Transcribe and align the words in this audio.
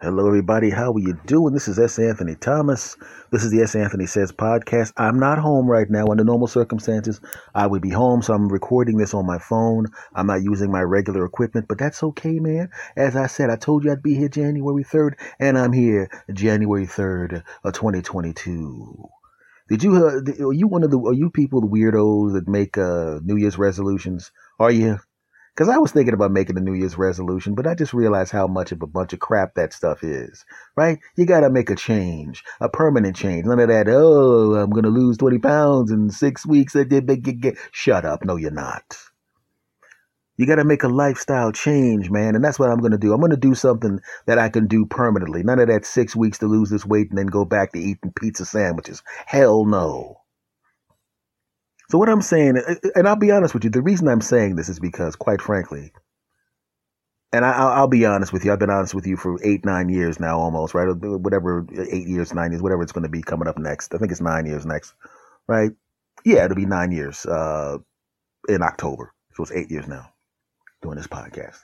Hello, 0.00 0.28
everybody. 0.28 0.70
How 0.70 0.92
are 0.92 1.00
you 1.00 1.18
doing? 1.26 1.52
This 1.52 1.66
is 1.66 1.76
S. 1.76 1.98
Anthony 1.98 2.36
Thomas. 2.36 2.96
This 3.32 3.42
is 3.42 3.50
the 3.50 3.62
S. 3.62 3.74
Anthony 3.74 4.06
Says 4.06 4.30
podcast. 4.30 4.92
I'm 4.96 5.18
not 5.18 5.38
home 5.38 5.66
right 5.66 5.90
now. 5.90 6.06
Under 6.06 6.22
normal 6.22 6.46
circumstances, 6.46 7.20
I 7.52 7.66
would 7.66 7.82
be 7.82 7.90
home, 7.90 8.22
so 8.22 8.32
I'm 8.32 8.48
recording 8.48 8.96
this 8.96 9.12
on 9.12 9.26
my 9.26 9.40
phone. 9.40 9.86
I'm 10.14 10.28
not 10.28 10.44
using 10.44 10.70
my 10.70 10.82
regular 10.82 11.24
equipment, 11.24 11.66
but 11.66 11.78
that's 11.78 12.00
okay, 12.04 12.38
man. 12.38 12.70
As 12.96 13.16
I 13.16 13.26
said, 13.26 13.50
I 13.50 13.56
told 13.56 13.82
you 13.82 13.90
I'd 13.90 14.00
be 14.00 14.14
here 14.14 14.28
January 14.28 14.84
3rd, 14.84 15.14
and 15.40 15.58
I'm 15.58 15.72
here 15.72 16.08
January 16.32 16.86
3rd 16.86 17.42
of 17.64 17.72
2022. 17.72 19.08
Did 19.68 19.82
you, 19.82 19.96
uh, 19.96 20.46
are 20.46 20.52
you 20.52 20.68
one 20.68 20.84
of 20.84 20.92
the, 20.92 21.00
are 21.00 21.12
you 21.12 21.28
people, 21.28 21.60
the 21.60 21.66
weirdos 21.66 22.34
that 22.34 22.46
make 22.46 22.78
uh, 22.78 23.18
New 23.24 23.36
Year's 23.36 23.58
resolutions? 23.58 24.30
Are 24.60 24.70
you? 24.70 25.00
Because 25.58 25.74
I 25.74 25.78
was 25.78 25.90
thinking 25.90 26.14
about 26.14 26.30
making 26.30 26.56
a 26.56 26.60
New 26.60 26.74
Year's 26.74 26.96
resolution, 26.96 27.56
but 27.56 27.66
I 27.66 27.74
just 27.74 27.92
realized 27.92 28.30
how 28.30 28.46
much 28.46 28.70
of 28.70 28.80
a 28.80 28.86
bunch 28.86 29.12
of 29.12 29.18
crap 29.18 29.54
that 29.54 29.72
stuff 29.72 30.04
is, 30.04 30.44
right? 30.76 31.00
You 31.16 31.26
got 31.26 31.40
to 31.40 31.50
make 31.50 31.68
a 31.68 31.74
change, 31.74 32.44
a 32.60 32.68
permanent 32.68 33.16
change. 33.16 33.44
None 33.44 33.58
of 33.58 33.66
that, 33.66 33.88
oh, 33.88 34.54
I'm 34.54 34.70
going 34.70 34.84
to 34.84 34.88
lose 34.88 35.16
20 35.16 35.40
pounds 35.40 35.90
in 35.90 36.10
six 36.10 36.46
weeks. 36.46 36.76
Shut 37.72 38.04
up. 38.04 38.24
No, 38.24 38.36
you're 38.36 38.52
not. 38.52 38.98
You 40.36 40.46
got 40.46 40.56
to 40.56 40.64
make 40.64 40.84
a 40.84 40.88
lifestyle 40.88 41.50
change, 41.50 42.08
man. 42.08 42.36
And 42.36 42.44
that's 42.44 42.60
what 42.60 42.70
I'm 42.70 42.78
going 42.78 42.92
to 42.92 42.96
do. 42.96 43.12
I'm 43.12 43.18
going 43.18 43.32
to 43.32 43.36
do 43.36 43.56
something 43.56 43.98
that 44.26 44.38
I 44.38 44.50
can 44.50 44.68
do 44.68 44.86
permanently. 44.86 45.42
None 45.42 45.58
of 45.58 45.66
that 45.66 45.84
six 45.84 46.14
weeks 46.14 46.38
to 46.38 46.46
lose 46.46 46.70
this 46.70 46.86
weight 46.86 47.08
and 47.10 47.18
then 47.18 47.26
go 47.26 47.44
back 47.44 47.72
to 47.72 47.80
eating 47.80 48.12
pizza 48.14 48.44
sandwiches. 48.44 49.02
Hell 49.26 49.64
no. 49.64 50.20
So 51.90 51.98
what 51.98 52.08
I'm 52.08 52.22
saying, 52.22 52.58
uh, 52.58 52.74
uh, 52.84 52.90
and 52.94 53.08
I'll 53.08 53.16
be 53.16 53.30
honest 53.30 53.54
with 53.54 53.64
you, 53.64 53.70
the 53.70 53.82
reason 53.82 54.08
I'm 54.08 54.20
saying 54.20 54.56
this 54.56 54.68
is 54.68 54.78
because, 54.78 55.16
quite 55.16 55.40
frankly, 55.40 55.92
and 57.32 57.44
I, 57.44 57.80
will 57.80 57.88
be 57.88 58.06
honest 58.06 58.32
with 58.32 58.44
you, 58.44 58.52
I've 58.52 58.58
been 58.58 58.70
honest 58.70 58.94
with 58.94 59.06
you 59.06 59.16
for 59.16 59.38
eight, 59.44 59.64
nine 59.64 59.88
years 59.88 60.18
now, 60.18 60.38
almost, 60.38 60.74
right? 60.74 60.88
Whatever, 60.88 61.66
uh, 61.76 61.84
eight 61.90 62.06
years, 62.06 62.32
nine 62.34 62.52
years, 62.52 62.62
whatever 62.62 62.82
it's 62.82 62.92
going 62.92 63.04
to 63.04 63.10
be 63.10 63.22
coming 63.22 63.48
up 63.48 63.58
next. 63.58 63.94
I 63.94 63.98
think 63.98 64.12
it's 64.12 64.20
nine 64.20 64.46
years 64.46 64.64
next, 64.66 64.94
right? 65.46 65.72
Yeah, 66.24 66.44
it'll 66.44 66.56
be 66.56 66.66
nine 66.66 66.90
years 66.92 67.26
uh, 67.26 67.78
in 68.48 68.62
October. 68.62 69.12
So 69.34 69.42
it's 69.42 69.52
eight 69.52 69.70
years 69.70 69.86
now 69.88 70.10
doing 70.82 70.96
this 70.96 71.06
podcast. 71.06 71.58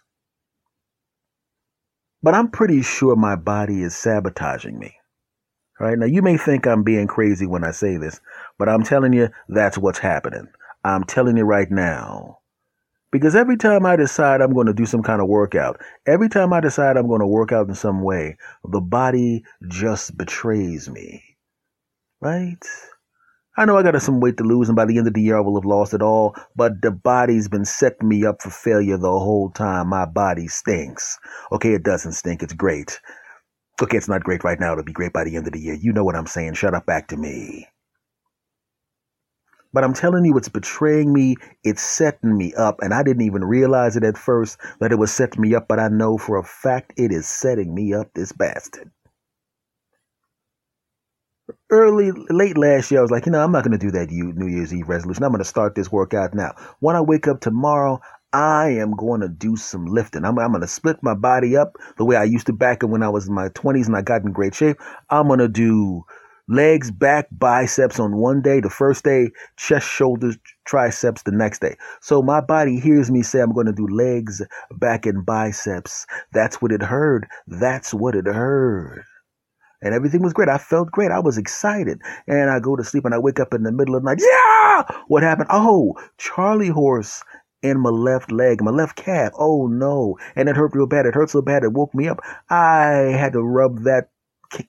But 2.23 2.35
I'm 2.35 2.51
pretty 2.51 2.83
sure 2.83 3.17
my 3.17 3.37
body 3.37 3.83
is 3.83 3.95
sabotaging 3.95 4.79
me. 4.79 4.97
Right 5.81 5.99
now, 5.99 6.07
you 6.07 6.23
may 6.23 6.37
think 6.37 6.67
I'm 6.67 6.85
being 6.85 7.07
crazy 7.09 7.47
when 7.47 7.65
I 7.65 7.73
say 7.73 7.97
this, 7.97 8.21
but 8.59 8.69
I'm 8.69 8.85
telling 8.85 9.13
you, 9.13 9.29
that's 9.49 9.77
what's 9.77 9.99
happening. 9.99 10.47
I'm 10.85 11.05
telling 11.05 11.37
you 11.37 11.45
right 11.45 11.71
now. 11.71 12.39
Because 13.11 13.35
every 13.35 13.57
time 13.57 13.87
I 13.87 13.97
decide 13.97 14.41
I'm 14.41 14.53
going 14.53 14.67
to 14.67 14.75
do 14.75 14.87
some 14.87 15.03
kind 15.03 15.21
of 15.21 15.29
workout, 15.29 15.81
every 16.07 16.29
time 16.29 16.53
I 16.53 16.61
decide 16.61 16.97
I'm 16.97 17.07
going 17.09 17.21
to 17.21 17.27
work 17.27 17.53
out 17.53 17.69
in 17.69 17.75
some 17.75 18.03
way, 18.03 18.37
the 18.65 18.81
body 18.81 19.45
just 19.69 20.17
betrays 20.17 20.89
me. 20.89 21.23
Right? 22.21 22.65
I 23.57 23.67
know 23.67 23.77
I 23.77 23.85
got 23.85 24.01
some 24.03 24.19
weight 24.19 24.37
to 24.39 24.45
lose, 24.45 24.69
and 24.69 24.75
by 24.75 24.85
the 24.85 24.99
end 24.99 25.07
of 25.07 25.15
the 25.15 25.23
year 25.23 25.37
I 25.37 25.41
will 25.41 25.55
have 25.55 25.65
lost 25.65 25.95
it 25.95 26.03
all, 26.03 26.35
but 26.57 26.83
the 26.83 26.91
body's 26.91 27.47
been 27.49 27.65
setting 27.65 28.09
me 28.09 28.25
up 28.25 28.43
for 28.43 28.51
failure 28.51 28.97
the 28.97 29.09
whole 29.09 29.51
time. 29.51 29.89
My 29.89 30.07
body 30.07 30.49
stinks. 30.49 31.17
Okay, 31.53 31.73
it 31.75 31.85
doesn't 31.85 32.13
stink. 32.13 32.43
It's 32.43 32.53
great. 32.53 33.01
Okay, 33.83 33.97
it's 33.97 34.09
not 34.09 34.23
great 34.23 34.45
right 34.45 34.61
now. 34.61 34.73
It'll 34.73 34.85
be 34.85 34.93
great 34.93 35.13
by 35.13 35.25
the 35.25 35.37
end 35.37 35.47
of 35.47 35.53
the 35.53 35.61
year. 35.61 35.75
You 35.75 35.93
know 35.93 36.05
what 36.05 36.17
I'm 36.17 36.27
saying. 36.27 36.55
Shut 36.55 36.75
up 36.75 36.87
back 36.87 37.09
to 37.09 37.17
me. 37.17 37.67
But 39.73 39.83
I'm 39.83 39.95
telling 39.95 40.25
you, 40.25 40.37
it's 40.37 40.49
betraying 40.49 41.13
me. 41.13 41.35
It's 41.65 41.83
setting 41.83 42.39
me 42.39 42.55
up. 42.55 42.77
And 42.81 42.95
I 42.95 43.03
didn't 43.03 43.23
even 43.23 43.45
realize 43.45 43.97
it 43.97 44.05
at 44.05 44.17
first 44.17 44.59
that 44.79 44.93
it 44.93 44.99
was 44.99 45.13
setting 45.13 45.41
me 45.43 45.57
up. 45.57 45.67
But 45.67 45.81
I 45.81 45.89
know 45.89 46.17
for 46.17 46.39
a 46.39 46.45
fact 46.45 46.93
it 46.97 47.11
is 47.11 47.27
setting 47.27 47.75
me 47.75 47.93
up, 47.93 48.09
this 48.15 48.31
bastard. 48.31 48.93
Early, 51.71 52.13
late 52.31 52.57
last 52.57 52.91
year, 52.91 53.01
I 53.01 53.03
was 53.03 53.11
like, 53.11 53.27
you 53.27 53.33
know, 53.33 53.43
I'm 53.43 53.53
not 53.53 53.65
going 53.65 53.79
to 53.79 53.85
do 53.85 53.91
that 53.93 54.11
New 54.11 54.47
Year's 54.47 54.73
Eve 54.73 54.89
resolution. 54.89 55.25
I'm 55.25 55.33
going 55.33 55.41
to 55.41 55.45
start 55.45 55.75
this 55.75 55.91
workout 55.91 56.35
now. 56.35 56.53
When 56.79 56.95
I 56.95 57.01
wake 57.01 57.27
up 57.27 57.41
tomorrow, 57.41 58.01
I 58.35 58.71
am 58.71 58.97
going 58.97 59.21
to 59.21 59.29
do 59.29 59.55
some 59.55 59.87
lifting. 59.87 60.25
I'm, 60.25 60.37
I'm 60.41 60.51
going 60.51 60.61
to 60.61 60.67
split 60.67 60.97
my 61.03 61.15
body 61.15 61.57
up 61.57 61.77
the 61.99 62.05
way 62.05 62.17
I 62.17 62.25
used 62.25 62.47
to 62.47 62.53
back 62.53 62.83
when 62.83 63.05
I 63.05 63.09
was 63.09 63.29
in 63.29 63.35
my 63.35 63.49
20s 63.51 63.87
and 63.87 63.97
I 63.97 64.03
got 64.03 64.23
in 64.23 64.33
great 64.33 64.57
shape. 64.57 64.77
I'm 65.09 65.29
going 65.29 65.39
to 65.39 65.47
do 65.47 66.03
legs, 66.49 66.91
back, 66.91 67.29
biceps 67.31 68.01
on 68.01 68.17
one 68.17 68.43
day. 68.43 68.59
The 68.59 68.71
first 68.71 69.05
day, 69.05 69.31
chest, 69.57 69.89
shoulders, 69.89 70.37
triceps 70.67 71.23
the 71.23 71.31
next 71.31 71.61
day. 71.61 71.77
So 72.01 72.23
my 72.23 72.41
body 72.41 72.81
hears 72.81 73.09
me 73.09 73.23
say 73.23 73.39
I'm 73.39 73.55
going 73.55 73.67
to 73.67 73.73
do 73.73 73.87
legs, 73.87 74.43
back, 74.73 75.07
and 75.07 75.25
biceps. 75.25 76.05
That's 76.33 76.61
what 76.61 76.73
it 76.73 76.83
heard. 76.83 77.29
That's 77.47 77.95
what 77.95 78.17
it 78.17 78.27
heard. 78.27 79.05
And 79.81 79.95
everything 79.95 80.23
was 80.23 80.33
great. 80.33 80.49
I 80.49 80.59
felt 80.59 80.91
great. 80.91 81.13
I 81.13 81.21
was 81.21 81.39
excited. 81.39 82.01
And 82.27 82.51
I 82.51 82.59
go 82.59 82.75
to 82.75 82.83
sleep 82.83 83.05
and 83.05 83.15
I 83.15 83.19
wake 83.19 83.39
up 83.39 83.55
in 83.55 83.63
the 83.63 83.71
middle 83.71 83.95
of 83.95 84.03
the 84.03 84.11
night. 84.11 84.21
Yeah! 84.21 85.03
What 85.07 85.23
happened? 85.23 85.49
Oh, 85.53 85.95
Charlie 86.19 86.69
horse 86.69 87.23
in 87.65 87.81
my 87.81 87.91
left 87.91 88.31
leg, 88.31 88.63
my 88.63 88.71
left 88.71 88.95
calf. 88.95 89.33
Oh 89.39 89.67
no. 89.67 90.19
And 90.37 90.49
it 90.49 90.57
hurt 90.57 90.75
real 90.75 90.87
bad. 90.87 91.07
It 91.07 91.15
hurt 91.15 91.31
so 91.31 91.43
bad 91.43 91.65
it 91.65 91.73
woke 91.73 91.95
me 91.95 92.07
up. 92.09 92.21
I 92.51 93.17
had 93.19 93.33
to 93.33 93.43
rub 93.43 93.85
that 93.85 94.11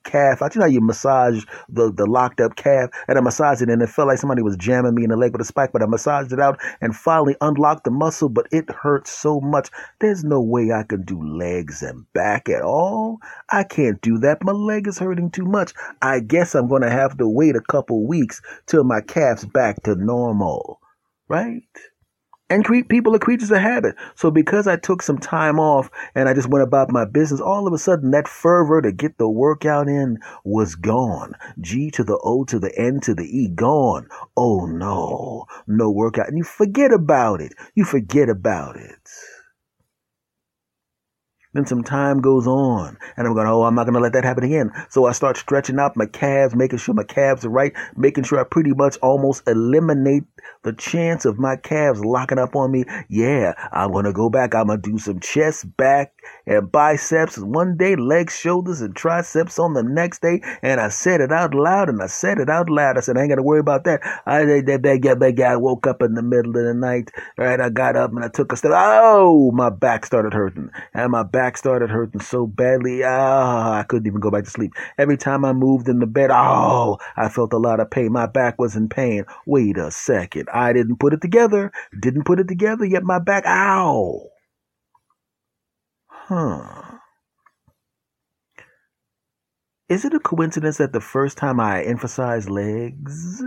calf 0.04 0.42
out. 0.42 0.56
You 0.56 0.60
know 0.60 0.66
how 0.66 0.72
you 0.72 0.82
massage 0.82 1.44
the, 1.70 1.92
the 1.92 2.06
locked 2.06 2.40
up 2.40 2.56
calf? 2.56 2.90
And 3.08 3.18
I 3.18 3.22
massaged 3.22 3.62
it 3.62 3.70
and 3.70 3.82
it 3.82 3.90
felt 3.90 4.08
like 4.08 4.18
somebody 4.18 4.42
was 4.42 4.56
jamming 4.56 4.96
me 4.96 5.04
in 5.04 5.10
the 5.10 5.18
leg 5.18 5.34
with 5.34 5.42
a 5.42 5.46
spike, 5.46 5.72
but 5.74 5.84
I 5.84 5.86
massaged 5.86 6.32
it 6.32 6.40
out 6.40 6.58
and 6.82 6.96
finally 6.96 7.36
unlocked 7.42 7.84
the 7.84 7.92
muscle, 7.92 8.30
but 8.30 8.48
it 8.52 8.70
hurt 8.72 9.08
so 9.08 9.42
much. 9.42 9.70
There's 10.00 10.24
no 10.24 10.42
way 10.42 10.72
I 10.72 10.84
can 10.84 11.04
do 11.04 11.22
legs 11.22 11.84
and 11.84 12.12
back 12.14 12.48
at 12.50 12.62
all. 12.62 13.20
I 13.50 13.64
can't 13.64 14.02
do 14.02 14.18
that. 14.20 14.44
My 14.44 14.54
leg 14.54 14.88
is 14.88 15.00
hurting 15.00 15.32
too 15.32 15.46
much. 15.46 15.74
I 16.02 16.22
guess 16.22 16.56
I'm 16.56 16.70
going 16.70 16.82
to 16.82 16.90
have 16.90 17.18
to 17.18 17.28
wait 17.28 17.56
a 17.56 17.62
couple 17.62 18.08
weeks 18.08 18.42
till 18.66 18.86
my 18.86 19.02
calf's 19.02 19.46
back 19.46 19.84
to 19.84 19.96
normal. 19.96 20.80
Right? 21.28 21.64
And 22.48 22.64
people 22.90 23.16
are 23.16 23.20
creatures 23.20 23.50
of 23.50 23.58
habit. 23.58 23.96
So 24.14 24.30
because 24.30 24.68
I 24.68 24.76
took 24.76 25.02
some 25.02 25.18
time 25.18 25.60
off 25.60 25.90
and 26.14 26.30
I 26.30 26.36
just 26.36 26.48
went 26.48 26.62
about 26.62 26.92
my 26.92 27.04
business, 27.04 27.42
all 27.42 27.66
of 27.66 27.74
a 27.74 27.78
sudden 27.80 28.12
that 28.12 28.28
fervor 28.28 28.84
to 28.84 28.92
get 28.92 29.18
the 29.18 29.28
workout 29.28 29.88
in 29.88 30.20
was 30.44 30.76
gone. 30.76 31.34
G 31.60 31.90
to 31.92 32.04
the 32.04 32.20
O 32.24 32.44
to 32.46 32.60
the 32.60 32.72
N 32.78 33.00
to 33.02 33.16
the 33.16 33.26
E, 33.26 33.48
gone. 33.48 34.08
Oh 34.38 34.68
no, 34.68 35.46
no 35.66 35.90
workout. 35.90 36.28
And 36.28 36.38
you 36.38 36.44
forget 36.44 36.94
about 36.94 37.42
it. 37.42 37.54
You 37.74 37.84
forget 37.84 38.30
about 38.30 38.76
it. 38.76 39.10
Then 41.56 41.66
some 41.66 41.86
time 41.86 42.20
goes 42.20 42.46
on, 42.48 42.98
and 43.16 43.26
I'm 43.26 43.34
going, 43.34 43.48
oh, 43.48 43.64
I'm 43.64 43.76
not 43.76 43.86
going 43.86 43.94
to 43.94 44.02
let 44.02 44.12
that 44.12 44.26
happen 44.26 44.44
again. 44.44 44.72
So 44.90 45.06
I 45.06 45.14
start 45.14 45.38
stretching 45.38 45.80
out 45.80 45.96
my 45.96 46.06
calves, 46.06 46.54
making 46.54 46.80
sure 46.80 46.94
my 46.94 47.06
calves 47.06 47.46
are 47.46 47.50
right, 47.50 47.72
making 47.96 48.26
sure 48.26 48.42
I 48.42 48.44
pretty 48.44 48.74
much 48.74 48.98
almost 48.98 49.48
eliminate 49.48 50.26
the 50.64 50.74
chance 50.74 51.24
of 51.24 51.40
my 51.40 51.56
calves 51.56 52.04
locking 52.04 52.40
up 52.40 52.58
on 52.58 52.72
me. 52.72 52.84
Yeah, 53.08 53.54
I'm 53.72 53.94
going 53.94 54.04
to 54.04 54.12
go 54.12 54.30
back. 54.30 54.54
I'm 54.54 54.68
going 54.68 54.82
to 54.82 54.92
do 54.92 54.98
some 54.98 55.22
chest, 55.22 55.78
back, 55.78 56.12
and 56.46 56.70
biceps 56.70 57.38
one 57.38 57.78
day, 57.78 57.96
legs, 57.96 58.38
shoulders, 58.38 58.82
and 58.82 58.94
triceps 58.94 59.58
on 59.58 59.76
the 59.76 59.84
next 59.84 60.22
day. 60.22 60.42
And 60.62 60.82
I 60.82 60.90
said 60.90 61.22
it 61.22 61.32
out 61.32 61.54
loud, 61.54 61.88
and 61.88 62.02
I 62.02 62.08
said 62.08 62.40
it 62.40 62.50
out 62.50 62.70
loud. 62.70 62.98
I 62.98 63.02
said, 63.02 63.18
I 63.18 63.22
ain't 63.22 63.30
got 63.30 63.36
to 63.36 63.44
worry 63.44 63.60
about 63.60 63.86
that. 63.86 64.02
I, 64.26 64.44
that, 64.44 64.82
that, 64.84 65.20
that, 65.20 65.36
guy 65.36 65.56
woke 65.56 65.88
up 65.88 66.02
in 66.02 66.16
the 66.16 66.22
middle 66.22 66.58
of 66.58 66.66
the 66.66 66.74
night. 66.74 67.12
Right, 67.38 67.62
I 67.62 67.70
got 67.70 67.96
up 67.96 68.12
and 68.12 68.26
I 68.26 68.28
took 68.28 68.52
a 68.52 68.58
step. 68.58 68.72
Oh, 68.74 69.52
my 69.52 69.70
back 69.70 70.06
started 70.06 70.34
hurting, 70.34 70.70
and 70.94 71.12
my 71.12 71.24
back 71.24 71.45
back 71.46 71.58
started 71.58 71.92
hurting 71.92 72.22
so 72.22 72.48
badly. 72.48 73.04
Ah, 73.04 73.74
I 73.74 73.84
couldn't 73.84 74.08
even 74.08 74.20
go 74.20 74.32
back 74.32 74.46
to 74.46 74.50
sleep. 74.50 74.74
Every 74.98 75.16
time 75.16 75.46
I 75.46 75.54
moved 75.54 75.88
in 75.88 76.00
the 76.00 76.08
bed, 76.08 76.32
oh, 76.34 76.98
I 77.16 77.30
felt 77.30 77.54
a 77.54 77.60
lot 77.60 77.80
of 77.80 77.92
pain. 77.92 78.12
My 78.12 78.26
back 78.26 78.58
was 78.58 78.76
in 78.76 78.90
pain. 78.90 79.26
Wait 79.46 79.78
a 79.78 79.92
second. 79.92 80.50
I 80.52 80.74
didn't 80.74 81.00
put 81.00 81.14
it 81.14 81.22
together. 81.22 81.72
Didn't 82.00 82.24
put 82.24 82.40
it 82.40 82.48
together 82.48 82.84
yet. 82.84 83.04
My 83.04 83.20
back, 83.20 83.46
ow. 83.46 84.24
Huh. 86.08 86.98
Is 89.88 90.04
it 90.04 90.16
a 90.16 90.20
coincidence 90.20 90.78
that 90.78 90.94
the 90.94 91.00
first 91.00 91.38
time 91.38 91.60
I 91.60 91.84
emphasized 91.84 92.50
legs, 92.50 93.44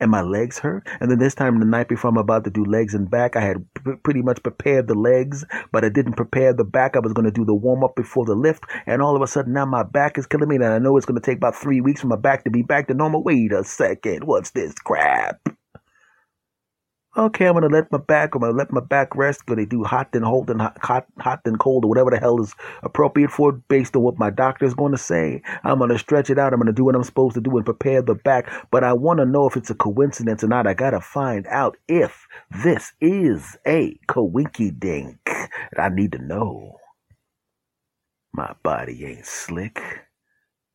and 0.00 0.10
my 0.10 0.22
legs 0.22 0.58
hurt. 0.58 0.86
And 1.00 1.10
then 1.10 1.18
this 1.18 1.34
time, 1.34 1.58
the 1.58 1.66
night 1.66 1.88
before 1.88 2.10
I'm 2.10 2.16
about 2.16 2.44
to 2.44 2.50
do 2.50 2.64
legs 2.64 2.94
and 2.94 3.10
back, 3.10 3.36
I 3.36 3.40
had 3.40 3.64
p- 3.74 3.96
pretty 4.02 4.22
much 4.22 4.42
prepared 4.42 4.88
the 4.88 4.94
legs, 4.94 5.44
but 5.72 5.84
I 5.84 5.88
didn't 5.88 6.14
prepare 6.14 6.52
the 6.52 6.64
back. 6.64 6.96
I 6.96 7.00
was 7.00 7.12
going 7.12 7.24
to 7.24 7.30
do 7.30 7.44
the 7.44 7.54
warm 7.54 7.84
up 7.84 7.96
before 7.96 8.24
the 8.24 8.34
lift. 8.34 8.64
And 8.86 9.02
all 9.02 9.16
of 9.16 9.22
a 9.22 9.26
sudden, 9.26 9.52
now 9.52 9.66
my 9.66 9.82
back 9.82 10.18
is 10.18 10.26
killing 10.26 10.48
me. 10.48 10.56
And 10.56 10.64
I 10.64 10.78
know 10.78 10.96
it's 10.96 11.06
going 11.06 11.20
to 11.20 11.24
take 11.24 11.38
about 11.38 11.56
three 11.56 11.80
weeks 11.80 12.00
for 12.00 12.06
my 12.06 12.16
back 12.16 12.44
to 12.44 12.50
be 12.50 12.62
back 12.62 12.88
to 12.88 12.94
normal. 12.94 13.22
Wait 13.22 13.52
a 13.52 13.64
second. 13.64 14.24
What's 14.24 14.50
this 14.50 14.74
crap? 14.74 15.57
Okay, 17.18 17.46
I'm 17.46 17.54
gonna 17.54 17.66
let 17.66 17.90
my 17.90 17.98
back. 17.98 18.36
I'm 18.36 18.42
gonna 18.42 18.52
let 18.56 18.70
my 18.72 18.80
back 18.80 19.16
rest. 19.16 19.44
Gonna 19.46 19.66
do 19.66 19.82
hot 19.82 20.12
then 20.12 20.22
hold 20.22 20.50
and 20.50 20.62
hot, 20.62 20.78
hot, 20.80 21.06
hot 21.18 21.40
then 21.44 21.56
cold, 21.56 21.84
or 21.84 21.88
whatever 21.88 22.10
the 22.10 22.18
hell 22.20 22.40
is 22.40 22.54
appropriate 22.84 23.32
for 23.32 23.50
it, 23.50 23.68
based 23.68 23.96
on 23.96 24.02
what 24.02 24.20
my 24.20 24.30
doctor 24.30 24.64
is 24.64 24.74
to 24.74 24.96
say. 24.96 25.42
I'm 25.64 25.80
gonna 25.80 25.98
stretch 25.98 26.30
it 26.30 26.38
out. 26.38 26.52
I'm 26.52 26.60
gonna 26.60 26.72
do 26.72 26.84
what 26.84 26.94
I'm 26.94 27.02
supposed 27.02 27.34
to 27.34 27.40
do 27.40 27.56
and 27.56 27.66
prepare 27.66 28.02
the 28.02 28.14
back. 28.14 28.48
But 28.70 28.84
I 28.84 28.92
want 28.92 29.18
to 29.18 29.26
know 29.26 29.48
if 29.48 29.56
it's 29.56 29.70
a 29.70 29.74
coincidence 29.74 30.44
or 30.44 30.48
not. 30.48 30.68
I 30.68 30.74
gotta 30.74 31.00
find 31.00 31.44
out 31.48 31.76
if 31.88 32.28
this 32.62 32.92
is 33.00 33.58
a 33.66 33.98
coinky 34.08 34.78
dink. 34.78 35.18
I 35.76 35.88
need 35.88 36.12
to 36.12 36.18
know. 36.18 36.78
My 38.32 38.54
body 38.62 39.04
ain't 39.04 39.26
slick. 39.26 39.82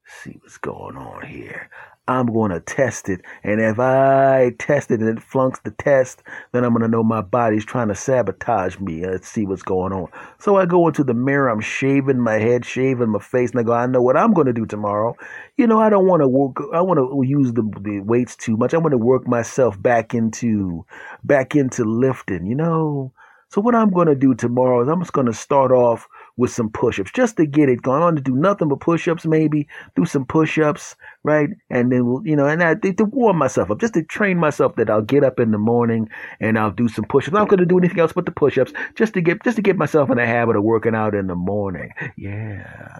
See 0.05 0.37
what's 0.41 0.57
going 0.57 0.97
on 0.97 1.25
here. 1.25 1.69
I'm 2.07 2.25
going 2.27 2.51
to 2.51 2.59
test 2.59 3.07
it. 3.07 3.21
And 3.43 3.61
if 3.61 3.79
I 3.79 4.51
test 4.59 4.91
it 4.91 4.99
and 4.99 5.17
it 5.17 5.23
flunks 5.23 5.61
the 5.61 5.71
test, 5.71 6.21
then 6.51 6.65
I'm 6.65 6.71
going 6.71 6.81
to 6.81 6.89
know 6.89 7.03
my 7.03 7.21
body's 7.21 7.63
trying 7.63 7.87
to 7.87 7.95
sabotage 7.95 8.77
me. 8.79 9.05
Let's 9.05 9.29
see 9.29 9.45
what's 9.45 9.63
going 9.63 9.93
on. 9.93 10.07
So 10.37 10.57
I 10.57 10.65
go 10.65 10.87
into 10.87 11.05
the 11.05 11.13
mirror. 11.13 11.47
I'm 11.47 11.61
shaving 11.61 12.19
my 12.19 12.39
head, 12.39 12.65
shaving 12.65 13.09
my 13.09 13.19
face, 13.19 13.51
and 13.51 13.59
I 13.61 13.63
go, 13.63 13.71
I 13.71 13.85
know 13.85 14.01
what 14.01 14.17
I'm 14.17 14.33
going 14.33 14.47
to 14.47 14.53
do 14.53 14.65
tomorrow. 14.65 15.15
You 15.55 15.65
know, 15.65 15.79
I 15.79 15.89
don't 15.89 16.07
want 16.07 16.21
to 16.21 16.27
work. 16.27 16.57
I 16.73 16.81
want 16.81 16.97
to 16.97 17.23
use 17.25 17.53
the, 17.53 17.63
the 17.79 18.01
weights 18.01 18.35
too 18.35 18.57
much. 18.57 18.73
I 18.73 18.79
want 18.79 18.91
to 18.91 18.97
work 18.97 19.25
myself 19.25 19.81
back 19.81 20.13
into, 20.13 20.85
back 21.23 21.55
into 21.55 21.85
lifting, 21.85 22.45
you 22.45 22.55
know. 22.55 23.13
So 23.47 23.61
what 23.61 23.75
I'm 23.75 23.91
going 23.91 24.07
to 24.07 24.15
do 24.15 24.33
tomorrow 24.33 24.81
is 24.81 24.89
I'm 24.89 24.99
just 24.99 25.13
going 25.13 25.27
to 25.27 25.33
start 25.33 25.71
off 25.71 26.07
with 26.37 26.51
some 26.51 26.69
push-ups 26.69 27.11
just 27.11 27.37
to 27.37 27.45
get 27.45 27.69
it 27.69 27.81
going. 27.81 28.01
on 28.01 28.15
to 28.15 28.21
do 28.21 28.35
nothing 28.35 28.67
but 28.67 28.79
push-ups, 28.79 29.25
maybe 29.25 29.67
do 29.95 30.05
some 30.05 30.25
push-ups, 30.25 30.95
right? 31.23 31.49
And 31.69 31.91
then 31.91 32.05
we'll, 32.05 32.25
you 32.25 32.35
know, 32.35 32.47
and 32.47 32.63
I 32.63 32.75
to 32.75 33.05
warm 33.05 33.37
myself 33.37 33.71
up, 33.71 33.79
just 33.79 33.93
to 33.93 34.03
train 34.03 34.37
myself 34.37 34.75
that 34.75 34.89
I'll 34.89 35.01
get 35.01 35.23
up 35.23 35.39
in 35.39 35.51
the 35.51 35.57
morning 35.57 36.09
and 36.39 36.57
I'll 36.57 36.71
do 36.71 36.87
some 36.87 37.05
push-ups. 37.05 37.35
I'm 37.35 37.41
not 37.41 37.49
going 37.49 37.59
to 37.59 37.65
do 37.65 37.77
anything 37.77 37.99
else 37.99 38.13
but 38.13 38.25
the 38.25 38.31
push-ups, 38.31 38.73
just 38.95 39.13
to 39.13 39.21
get 39.21 39.43
just 39.43 39.57
to 39.57 39.61
get 39.61 39.77
myself 39.77 40.09
in 40.09 40.17
the 40.17 40.25
habit 40.25 40.55
of 40.55 40.63
working 40.63 40.95
out 40.95 41.15
in 41.15 41.27
the 41.27 41.35
morning. 41.35 41.91
Yeah 42.17 42.99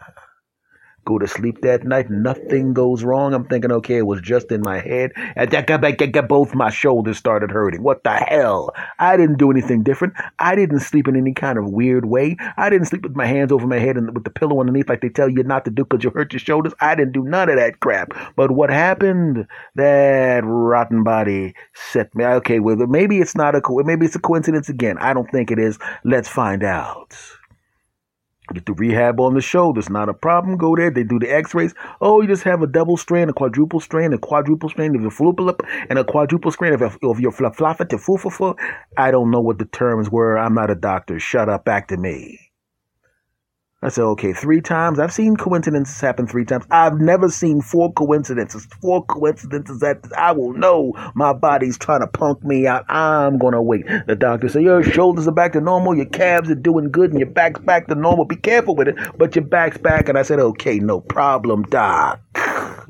go 1.05 1.19
to 1.19 1.27
sleep 1.27 1.61
that 1.61 1.83
night, 1.83 2.09
nothing 2.09 2.73
goes 2.73 3.03
wrong. 3.03 3.33
I'm 3.33 3.45
thinking, 3.45 3.71
okay, 3.71 3.97
it 3.97 4.07
was 4.07 4.21
just 4.21 4.51
in 4.51 4.61
my 4.61 4.79
head. 4.79 5.11
Both 6.27 6.55
my 6.55 6.69
shoulders 6.69 7.17
started 7.17 7.51
hurting. 7.51 7.83
What 7.83 8.03
the 8.03 8.13
hell? 8.13 8.73
I 8.99 9.17
didn't 9.17 9.37
do 9.37 9.51
anything 9.51 9.83
different. 9.83 10.13
I 10.39 10.55
didn't 10.55 10.79
sleep 10.79 11.07
in 11.07 11.15
any 11.15 11.33
kind 11.33 11.57
of 11.57 11.69
weird 11.69 12.05
way. 12.05 12.37
I 12.57 12.69
didn't 12.69 12.87
sleep 12.87 13.03
with 13.03 13.15
my 13.15 13.25
hands 13.25 13.51
over 13.51 13.67
my 13.67 13.79
head 13.79 13.97
and 13.97 14.13
with 14.13 14.23
the 14.23 14.29
pillow 14.29 14.59
underneath 14.59 14.89
like 14.89 15.01
they 15.01 15.09
tell 15.09 15.29
you 15.29 15.43
not 15.43 15.65
to 15.65 15.71
do 15.71 15.83
because 15.83 16.03
you 16.03 16.09
hurt 16.09 16.33
your 16.33 16.39
shoulders. 16.39 16.73
I 16.79 16.95
didn't 16.95 17.13
do 17.13 17.23
none 17.23 17.49
of 17.49 17.57
that 17.57 17.79
crap. 17.79 18.13
But 18.35 18.51
what 18.51 18.69
happened? 18.69 19.47
That 19.75 20.43
rotten 20.43 21.03
body 21.03 21.53
set 21.73 22.13
me. 22.15 22.25
Okay, 22.25 22.59
well, 22.59 22.75
maybe 22.75 23.19
it's 23.19 23.35
not 23.35 23.55
a, 23.55 23.61
maybe 23.83 24.05
it's 24.05 24.15
a 24.15 24.19
coincidence 24.19 24.69
again. 24.69 24.97
I 24.99 25.13
don't 25.13 25.29
think 25.31 25.51
it 25.51 25.59
is. 25.59 25.77
Let's 26.03 26.29
find 26.29 26.63
out. 26.63 27.15
Get 28.51 28.65
the 28.65 28.73
rehab 28.73 29.19
on 29.21 29.35
the 29.35 29.41
shoulders, 29.41 29.89
not 29.89 30.09
a 30.09 30.13
problem. 30.13 30.57
Go 30.57 30.75
there. 30.75 30.91
They 30.91 31.03
do 31.03 31.17
the 31.17 31.33
x-rays. 31.33 31.73
Oh, 32.01 32.21
you 32.21 32.27
just 32.27 32.43
have 32.43 32.61
a 32.61 32.67
double 32.67 32.97
strain, 32.97 33.29
a 33.29 33.33
quadruple 33.33 33.79
strain, 33.79 34.11
a 34.11 34.17
quadruple 34.17 34.69
strain 34.69 34.95
of 34.95 35.01
your 35.01 35.11
flupalip, 35.11 35.61
and 35.89 35.97
a 35.97 36.03
quadruple 36.03 36.51
strain 36.51 36.73
of, 36.73 36.81
of 36.81 37.19
your 37.21 37.31
flaflaffa 37.31 38.55
I 38.97 39.11
don't 39.11 39.31
know 39.31 39.39
what 39.39 39.59
the 39.59 39.65
terms 39.65 40.11
were. 40.11 40.37
I'm 40.37 40.55
not 40.55 40.69
a 40.69 40.75
doctor. 40.75 41.19
Shut 41.19 41.47
up. 41.47 41.63
Back 41.63 41.87
to 41.87 41.97
me. 41.97 42.42
I 43.83 43.89
said, 43.89 44.05
okay, 44.05 44.31
three 44.31 44.61
times. 44.61 44.97
I've 44.97 45.11
seen 45.11 45.35
coincidences 45.35 45.99
happen 45.99 46.25
three 46.25 46.45
times. 46.45 46.63
I've 46.71 47.01
never 47.01 47.27
seen 47.27 47.61
four 47.61 47.91
coincidences. 47.91 48.65
Four 48.81 49.05
coincidences 49.05 49.81
that 49.81 49.99
I 50.17 50.31
will 50.31 50.53
know 50.53 50.93
my 51.15 51.33
body's 51.33 51.77
trying 51.77 51.99
to 51.99 52.07
punk 52.07 52.45
me 52.45 52.65
out. 52.65 52.85
I'm 52.87 53.37
going 53.37 53.51
to 53.51 53.61
wait. 53.61 53.85
The 54.07 54.15
doctor 54.15 54.47
said, 54.47 54.63
your 54.63 54.83
shoulders 54.83 55.27
are 55.27 55.33
back 55.33 55.51
to 55.53 55.59
normal. 55.59 55.95
Your 55.95 56.05
calves 56.05 56.49
are 56.49 56.55
doing 56.55 56.91
good 56.91 57.09
and 57.09 57.19
your 57.19 57.29
back's 57.29 57.59
back 57.59 57.87
to 57.87 57.95
normal. 57.95 58.23
Be 58.23 58.37
careful 58.37 58.73
with 58.73 58.87
it, 58.87 58.95
but 59.17 59.35
your 59.35 59.43
back's 59.43 59.77
back. 59.77 60.07
And 60.07 60.17
I 60.17 60.21
said, 60.21 60.39
okay, 60.39 60.79
no 60.79 61.01
problem, 61.01 61.63
doc. 61.63 62.21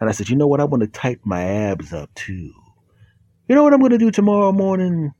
And 0.00 0.08
I 0.08 0.12
said, 0.12 0.28
you 0.28 0.36
know 0.36 0.46
what? 0.46 0.60
I 0.60 0.64
want 0.64 0.84
to 0.84 0.86
tighten 0.86 1.22
my 1.24 1.42
abs 1.42 1.92
up 1.92 2.14
too. 2.14 2.52
You 3.48 3.54
know 3.56 3.64
what 3.64 3.74
I'm 3.74 3.80
going 3.80 3.90
to 3.90 3.98
do 3.98 4.12
tomorrow 4.12 4.52
morning? 4.52 5.12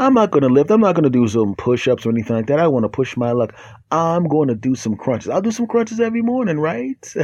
I'm 0.00 0.14
not 0.14 0.30
going 0.30 0.42
to 0.42 0.48
lift. 0.48 0.70
I'm 0.70 0.80
not 0.80 0.94
going 0.94 1.04
to 1.04 1.10
do 1.10 1.26
some 1.26 1.56
push 1.56 1.88
ups 1.88 2.06
or 2.06 2.10
anything 2.10 2.36
like 2.36 2.46
that. 2.46 2.60
I 2.60 2.68
want 2.68 2.84
to 2.84 2.88
push 2.88 3.16
my 3.16 3.32
luck. 3.32 3.52
I'm 3.90 4.28
going 4.28 4.46
to 4.46 4.54
do 4.54 4.76
some 4.76 4.96
crunches. 4.96 5.28
I'll 5.28 5.40
do 5.40 5.50
some 5.50 5.66
crunches 5.66 5.98
every 5.98 6.22
morning, 6.22 6.60
right? 6.60 7.14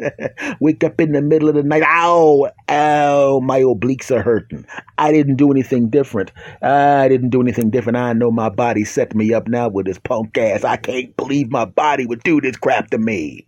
Wake 0.60 0.82
up 0.82 0.98
in 0.98 1.12
the 1.12 1.20
middle 1.20 1.50
of 1.50 1.56
the 1.56 1.62
night. 1.62 1.82
Ow, 1.82 2.50
ow, 2.70 3.40
my 3.40 3.60
obliques 3.60 4.10
are 4.10 4.22
hurting. 4.22 4.64
I 4.96 5.12
didn't 5.12 5.36
do 5.36 5.50
anything 5.50 5.90
different. 5.90 6.32
I 6.62 7.06
didn't 7.08 7.30
do 7.30 7.42
anything 7.42 7.68
different. 7.68 7.98
I 7.98 8.14
know 8.14 8.30
my 8.30 8.48
body 8.48 8.84
set 8.84 9.14
me 9.14 9.34
up 9.34 9.46
now 9.46 9.68
with 9.68 9.84
this 9.84 9.98
punk 9.98 10.38
ass. 10.38 10.64
I 10.64 10.78
can't 10.78 11.14
believe 11.18 11.50
my 11.50 11.66
body 11.66 12.06
would 12.06 12.22
do 12.22 12.40
this 12.40 12.56
crap 12.56 12.88
to 12.90 12.98
me. 12.98 13.46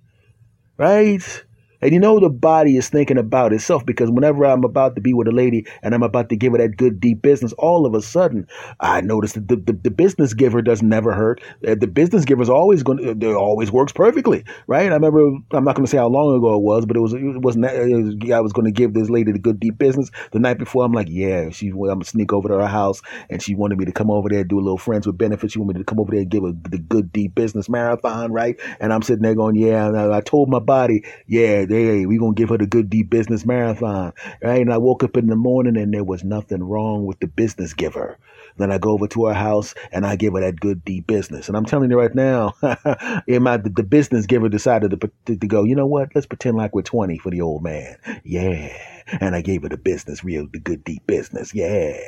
Right? 0.77 1.45
And 1.85 1.93
you 1.93 2.01
know 2.01 2.19
the 2.19 2.31
body 2.31 2.79
is 2.79 2.89
thinking 2.89 3.19
about 3.19 3.53
itself 3.53 3.85
because 3.85 4.11
whenever 4.11 4.47
I'm 4.47 4.65
about 4.65 4.95
to 4.95 5.03
be 5.03 5.13
with 5.13 5.29
a 5.29 5.33
lady 5.33 5.67
and 5.83 5.95
I'm 5.95 6.03
about 6.03 6.31
to 6.31 6.37
give 6.37 6.53
her 6.53 6.59
that 6.59 6.79
good 6.79 6.99
deep 6.99 7.21
business, 7.21 7.53
all 7.59 7.85
of 7.85 7.95
a 7.95 8.01
sudden 8.01 8.47
I 8.81 9.03
notice 9.03 9.35
that 9.35 9.49
the, 9.49 9.57
the, 9.57 9.75
the 9.75 9.91
business 9.91 10.33
giver 10.33 10.63
does 10.63 10.83
never 10.83 11.13
hurt. 11.13 11.43
Uh, 11.67 11.75
the 11.75 11.87
business 11.87 12.25
giver 12.25 12.41
is 12.43 12.49
always 12.49 12.83
going 12.83 12.99
to, 12.99 13.11
it 13.11 13.35
always 13.37 13.71
works 13.71 13.93
perfectly, 13.93 14.45
right? 14.67 14.91
I 14.91 14.95
remember, 14.95 15.27
I'm 15.53 15.65
not 15.65 15.77
going 15.77 15.85
to 15.85 15.91
say 15.91 15.99
how 15.99 16.09
long 16.09 16.35
ago 16.35 16.55
it 16.55 16.63
was, 16.63 16.87
but 16.87 16.97
it 16.97 17.01
was, 17.01 17.13
it 17.13 17.43
wasn't, 17.43 17.67
it 17.67 17.95
was, 17.95 18.31
I 18.33 18.41
was 18.41 18.55
going 18.55 18.65
to 18.65 18.73
give 18.73 18.95
this 18.95 19.11
lady 19.11 19.33
the 19.33 19.39
good 19.39 19.61
deep 19.61 19.77
business 19.77 20.11
the 20.33 20.39
night 20.39 20.57
before. 20.57 20.85
I'm 20.87 20.93
like, 20.93 21.09
yeah, 21.11 21.51
she, 21.51 21.69
I'm 21.69 21.77
going 21.77 22.01
to 22.01 22.07
sneak 22.07 22.33
over 22.33 22.49
to 22.49 22.55
her 22.55 22.67
house 22.67 23.03
and 23.29 23.43
she 23.43 23.55
wanted 23.55 23.79
me 23.79 23.85
to 23.85 23.93
come 23.93 24.11
over 24.11 24.31
there 24.31 24.41
and 24.41 24.49
do 24.49 24.59
a 24.59 24.63
little 24.63 24.79
friends 24.79 25.07
with 25.07 25.19
benefits. 25.19 25.53
She 25.53 25.59
wanted 25.59 25.75
me 25.77 25.81
to 25.81 25.85
come 25.85 26.01
over 26.01 26.13
there 26.13 26.23
and 26.23 26.31
give 26.31 26.45
her 26.45 26.53
the 26.53 26.79
good 26.79 27.13
deep 27.13 27.35
business 27.35 27.69
marathon, 27.69 28.33
right? 28.33 28.59
And 28.81 28.91
I'm 28.91 29.03
sitting 29.03 29.23
there 29.23 29.35
going, 29.35 29.57
yeah, 29.57 30.11
I 30.13 30.23
told 30.23 30.49
my 30.49 30.61
body, 30.61 31.05
yeah, 31.27 31.67
hey, 31.75 32.07
we 32.07 32.19
gonna 32.19 32.35
give 32.35 32.51
her 32.51 32.59
the 32.59 32.67
good 32.67 32.91
deep 32.91 33.11
business 33.11 33.45
marathon, 33.47 34.13
right? 34.43 34.61
And 34.63 34.73
I 34.73 34.79
woke 34.79 35.03
up 35.05 35.17
in 35.17 35.27
the 35.29 35.37
morning 35.37 35.77
and 35.77 35.93
there 35.95 36.05
was 36.05 36.25
nothing 36.25 36.63
wrong 36.63 37.07
with 37.07 37.21
the 37.21 37.27
business 37.27 37.75
giver. 37.75 38.19
Then 38.59 38.71
I 38.71 38.79
go 38.79 38.93
over 38.93 39.09
to 39.09 39.27
her 39.27 39.35
house 39.35 39.75
and 39.93 40.07
I 40.07 40.17
give 40.17 40.35
her 40.35 40.41
that 40.41 40.61
good 40.61 40.85
deep 40.85 41.07
business. 41.07 41.49
And 41.49 41.57
I'm 41.57 41.65
telling 41.65 41.91
you 41.91 41.99
right 41.99 42.15
now, 42.15 42.55
my, 42.63 43.57
the, 43.57 43.73
the 43.75 43.83
business 43.83 44.27
giver 44.27 44.49
decided 44.49 44.91
to, 44.93 45.11
to, 45.27 45.37
to 45.37 45.47
go, 45.47 45.65
you 45.65 45.75
know 45.75 45.87
what? 45.87 46.11
Let's 46.15 46.27
pretend 46.27 46.57
like 46.57 46.75
we're 46.75 46.83
20 46.83 47.19
for 47.19 47.31
the 47.31 47.41
old 47.41 47.63
man. 47.63 47.97
Yeah. 48.25 48.77
And 49.21 49.35
I 49.35 49.43
gave 49.43 49.63
her 49.63 49.69
the 49.69 49.77
business, 49.77 50.25
real, 50.25 50.47
the 50.53 50.61
good 50.61 50.85
deep 50.85 51.07
business. 51.07 51.55
Yeah. 51.55 51.99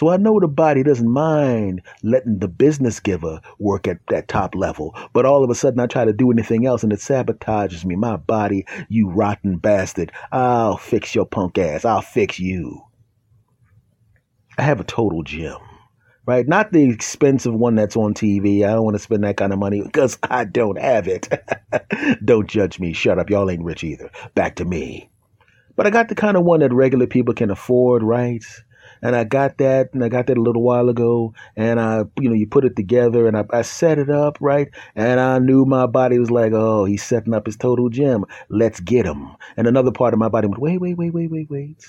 So 0.00 0.08
I 0.08 0.16
know 0.16 0.40
the 0.40 0.48
body 0.48 0.82
doesn't 0.82 1.10
mind 1.10 1.82
letting 2.02 2.38
the 2.38 2.48
business 2.48 3.00
giver 3.00 3.38
work 3.58 3.86
at 3.86 3.98
that 4.08 4.28
top 4.28 4.54
level, 4.54 4.96
but 5.12 5.26
all 5.26 5.44
of 5.44 5.50
a 5.50 5.54
sudden 5.54 5.78
I 5.78 5.88
try 5.88 6.06
to 6.06 6.12
do 6.14 6.30
anything 6.30 6.64
else 6.64 6.82
and 6.82 6.90
it 6.90 7.00
sabotages 7.00 7.84
me. 7.84 7.96
My 7.96 8.16
body, 8.16 8.64
you 8.88 9.10
rotten 9.10 9.58
bastard. 9.58 10.10
I'll 10.32 10.78
fix 10.78 11.14
your 11.14 11.26
punk 11.26 11.58
ass. 11.58 11.84
I'll 11.84 12.00
fix 12.00 12.40
you. 12.40 12.80
I 14.56 14.62
have 14.62 14.80
a 14.80 14.84
total 14.84 15.22
gym, 15.22 15.58
right? 16.24 16.48
Not 16.48 16.72
the 16.72 16.88
expensive 16.88 17.52
one 17.52 17.74
that's 17.74 17.94
on 17.94 18.14
TV. 18.14 18.64
I 18.64 18.72
don't 18.72 18.84
want 18.84 18.94
to 18.96 19.02
spend 19.02 19.24
that 19.24 19.36
kind 19.36 19.52
of 19.52 19.58
money 19.58 19.82
because 19.82 20.16
I 20.30 20.44
don't 20.44 20.80
have 20.80 21.08
it. 21.08 21.28
don't 22.24 22.48
judge 22.48 22.80
me. 22.80 22.94
Shut 22.94 23.18
up. 23.18 23.28
Y'all 23.28 23.50
ain't 23.50 23.64
rich 23.64 23.84
either. 23.84 24.10
Back 24.34 24.54
to 24.56 24.64
me. 24.64 25.10
But 25.76 25.86
I 25.86 25.90
got 25.90 26.08
the 26.08 26.14
kind 26.14 26.38
of 26.38 26.44
one 26.44 26.60
that 26.60 26.72
regular 26.72 27.06
people 27.06 27.34
can 27.34 27.50
afford, 27.50 28.02
right? 28.02 28.42
And 29.02 29.16
I 29.16 29.24
got 29.24 29.58
that, 29.58 29.90
and 29.92 30.04
I 30.04 30.08
got 30.08 30.26
that 30.26 30.38
a 30.38 30.42
little 30.42 30.62
while 30.62 30.88
ago, 30.88 31.34
and 31.56 31.80
I, 31.80 32.04
you 32.20 32.28
know, 32.28 32.34
you 32.34 32.46
put 32.46 32.64
it 32.64 32.76
together, 32.76 33.26
and 33.26 33.36
I, 33.36 33.44
I 33.50 33.62
set 33.62 33.98
it 33.98 34.10
up 34.10 34.38
right, 34.40 34.68
and 34.94 35.20
I 35.20 35.38
knew 35.38 35.64
my 35.64 35.86
body 35.86 36.18
was 36.18 36.30
like, 36.30 36.52
oh, 36.54 36.84
he's 36.84 37.02
setting 37.02 37.34
up 37.34 37.46
his 37.46 37.56
total 37.56 37.88
gym. 37.88 38.24
Let's 38.48 38.80
get 38.80 39.06
him. 39.06 39.36
And 39.56 39.66
another 39.66 39.92
part 39.92 40.12
of 40.14 40.20
my 40.20 40.28
body 40.28 40.48
went, 40.48 40.60
wait, 40.60 40.80
wait, 40.80 40.96
wait, 40.96 41.12
wait, 41.14 41.30
wait, 41.30 41.50
wait. 41.50 41.86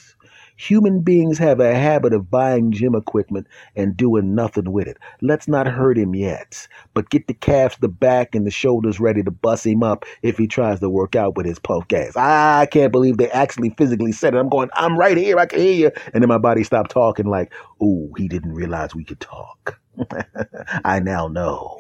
Human 0.62 1.02
beings 1.02 1.40
have 1.40 1.60
a 1.60 1.74
habit 1.74 2.14
of 2.14 2.30
buying 2.30 2.72
gym 2.72 2.94
equipment 2.94 3.48
and 3.76 3.98
doing 3.98 4.36
nothing 4.36 4.72
with 4.72 4.88
it. 4.88 5.00
Let's 5.20 5.48
not 5.48 5.66
hurt 5.66 5.98
him 5.98 6.14
yet, 6.14 6.68
but 6.94 7.10
get 7.10 7.26
the 7.26 7.34
calves, 7.34 7.78
the 7.82 7.88
back, 7.88 8.36
and 8.36 8.46
the 8.46 8.52
shoulders 8.52 9.00
ready 9.00 9.24
to 9.24 9.32
bust 9.32 9.66
him 9.66 9.82
up 9.82 10.06
if 10.22 10.38
he 10.38 10.46
tries 10.46 10.80
to 10.82 10.90
work 10.90 11.16
out 11.16 11.36
with 11.36 11.48
his 11.48 11.58
punk 11.58 11.92
ass. 11.94 12.16
I 12.16 12.68
can't 12.68 12.92
believe 12.92 13.18
they 13.18 13.32
actually 13.32 13.72
physically 13.72 14.12
said 14.12 14.36
it. 14.36 14.38
I'm 14.38 14.50
going, 14.50 14.70
I'm 14.76 15.00
right 15.00 15.18
here, 15.18 15.40
I 15.40 15.48
can 15.48 15.60
hear 15.62 15.74
you. 15.74 15.92
And 16.14 16.22
then 16.22 16.30
my 16.30 16.38
body 16.38 16.64
stopped 16.64 16.92
talking, 16.92 17.26
like, 17.26 17.52
oh, 17.82 18.12
he 18.16 18.28
didn't 18.28 18.54
realize 18.54 18.94
we 18.94 19.04
could 19.04 19.20
talk. 19.20 19.80
I 20.86 21.00
now 21.00 21.28
know. 21.28 21.80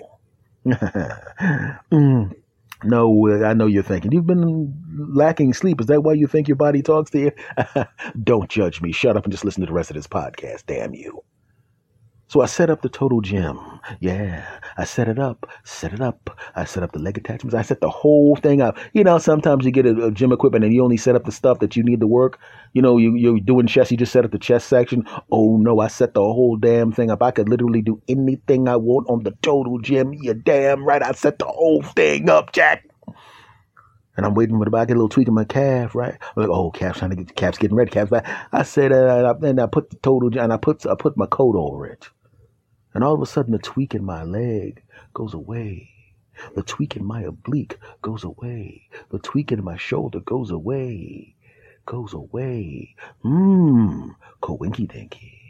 mm. 0.65 2.35
No, 2.83 3.43
I 3.45 3.53
know 3.53 3.67
you're 3.67 3.83
thinking. 3.83 4.11
You've 4.11 4.25
been 4.25 4.73
lacking 5.13 5.53
sleep. 5.53 5.81
Is 5.81 5.87
that 5.87 6.01
why 6.01 6.13
you 6.13 6.27
think 6.27 6.47
your 6.47 6.55
body 6.57 6.81
talks 6.81 7.11
to 7.11 7.19
you? 7.19 7.31
Don't 8.23 8.49
judge 8.49 8.81
me. 8.81 8.91
Shut 8.91 9.17
up 9.17 9.25
and 9.25 9.31
just 9.31 9.45
listen 9.45 9.61
to 9.61 9.67
the 9.67 9.73
rest 9.73 9.91
of 9.91 9.95
this 9.95 10.07
podcast. 10.07 10.65
Damn 10.65 10.93
you. 10.93 11.23
So 12.31 12.39
I 12.39 12.45
set 12.45 12.69
up 12.69 12.81
the 12.81 12.87
total 12.87 13.19
gym. 13.19 13.59
Yeah, 13.99 14.45
I 14.77 14.85
set 14.85 15.09
it 15.09 15.19
up, 15.19 15.49
set 15.65 15.91
it 15.91 15.99
up. 15.99 16.29
I 16.55 16.63
set 16.63 16.81
up 16.81 16.93
the 16.93 16.99
leg 16.99 17.17
attachments. 17.17 17.53
I 17.53 17.61
set 17.61 17.81
the 17.81 17.89
whole 17.89 18.37
thing 18.37 18.61
up. 18.61 18.77
You 18.93 19.03
know, 19.03 19.17
sometimes 19.17 19.65
you 19.65 19.71
get 19.71 19.85
a, 19.85 20.05
a 20.05 20.11
gym 20.11 20.31
equipment 20.31 20.63
and 20.63 20.73
you 20.73 20.81
only 20.81 20.95
set 20.95 21.17
up 21.17 21.25
the 21.25 21.33
stuff 21.33 21.59
that 21.59 21.75
you 21.75 21.83
need 21.83 21.99
to 21.99 22.07
work. 22.07 22.39
You 22.71 22.83
know, 22.83 22.95
you, 22.95 23.17
you're 23.17 23.41
doing 23.41 23.67
chest, 23.67 23.91
you 23.91 23.97
just 23.97 24.13
set 24.13 24.23
up 24.23 24.31
the 24.31 24.39
chest 24.39 24.69
section. 24.69 25.05
Oh 25.29 25.57
no, 25.57 25.81
I 25.81 25.89
set 25.89 26.13
the 26.13 26.21
whole 26.21 26.55
damn 26.55 26.93
thing 26.93 27.11
up. 27.11 27.21
I 27.21 27.31
could 27.31 27.49
literally 27.49 27.81
do 27.81 28.01
anything 28.07 28.69
I 28.69 28.77
want 28.77 29.09
on 29.09 29.23
the 29.23 29.31
total 29.41 29.79
gym. 29.79 30.13
You're 30.13 30.33
damn 30.33 30.85
right. 30.85 31.03
I 31.03 31.11
set 31.11 31.37
the 31.37 31.47
whole 31.47 31.81
thing 31.81 32.29
up, 32.29 32.53
Jack. 32.53 32.87
And 34.15 34.25
I'm 34.25 34.35
waiting 34.35 34.57
for 34.57 34.63
the 34.63 34.71
back, 34.71 34.87
get 34.87 34.93
a 34.93 34.95
little 34.95 35.09
tweak 35.09 35.27
in 35.27 35.33
my 35.33 35.43
calf, 35.43 35.95
right? 35.95 36.13
I'm 36.37 36.43
like, 36.43 36.49
oh, 36.49 36.71
calf's 36.71 36.99
trying 36.99 37.11
to 37.11 37.17
get, 37.17 37.27
the 37.27 37.33
calf's 37.33 37.57
getting 37.57 37.75
ready, 37.75 37.91
calf's 37.91 38.09
back. 38.09 38.25
I 38.53 38.63
said, 38.63 38.93
uh, 38.93 39.35
and 39.41 39.59
I 39.59 39.67
put 39.67 39.89
the 39.89 39.97
total, 39.97 40.29
gym 40.29 40.45
and 40.45 40.53
I 40.53 40.57
put, 40.57 40.85
I 40.85 40.95
put 40.95 41.17
my 41.17 41.25
coat 41.25 41.57
over 41.57 41.85
it. 41.85 42.07
And 42.93 43.03
all 43.03 43.13
of 43.13 43.21
a 43.21 43.25
sudden, 43.25 43.51
the 43.53 43.59
tweak 43.59 43.95
in 43.95 44.03
my 44.03 44.23
leg 44.23 44.83
goes 45.13 45.33
away. 45.33 45.89
The 46.55 46.63
tweak 46.63 46.95
in 46.95 47.05
my 47.05 47.21
oblique 47.21 47.77
goes 48.01 48.23
away. 48.23 48.89
The 49.11 49.19
tweak 49.19 49.51
in 49.51 49.63
my 49.63 49.77
shoulder 49.77 50.19
goes 50.19 50.51
away. 50.51 51.35
Goes 51.85 52.13
away. 52.13 52.95
Mmm, 53.23 54.15
coinky 54.41 54.91
dinky. 54.91 55.41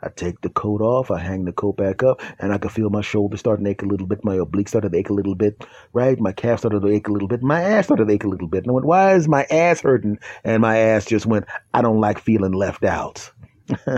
I 0.00 0.08
take 0.10 0.40
the 0.42 0.48
coat 0.48 0.80
off, 0.80 1.10
I 1.10 1.18
hang 1.18 1.44
the 1.44 1.52
coat 1.52 1.76
back 1.76 2.04
up, 2.04 2.22
and 2.38 2.52
I 2.52 2.58
can 2.58 2.70
feel 2.70 2.88
my 2.88 3.00
shoulder 3.00 3.36
starting 3.36 3.64
to 3.64 3.70
ache 3.72 3.82
a 3.82 3.86
little 3.86 4.06
bit, 4.06 4.24
my 4.24 4.36
oblique 4.36 4.68
started 4.68 4.92
to 4.92 4.98
ache 4.98 5.10
a 5.10 5.14
little 5.14 5.34
bit, 5.34 5.64
right? 5.92 6.18
My 6.20 6.30
calf 6.30 6.60
started 6.60 6.82
to 6.82 6.88
ache 6.88 7.08
a 7.08 7.12
little 7.12 7.26
bit, 7.26 7.42
my 7.42 7.60
ass 7.60 7.86
started 7.86 8.06
to 8.06 8.12
ache 8.14 8.22
a 8.22 8.28
little 8.28 8.46
bit. 8.46 8.62
And 8.62 8.70
I 8.70 8.74
went, 8.74 8.86
why 8.86 9.14
is 9.14 9.26
my 9.26 9.44
ass 9.50 9.80
hurting? 9.80 10.18
And 10.44 10.62
my 10.62 10.78
ass 10.78 11.04
just 11.04 11.26
went, 11.26 11.46
I 11.74 11.82
don't 11.82 12.00
like 12.00 12.20
feeling 12.20 12.52
left 12.52 12.84
out. 12.84 13.30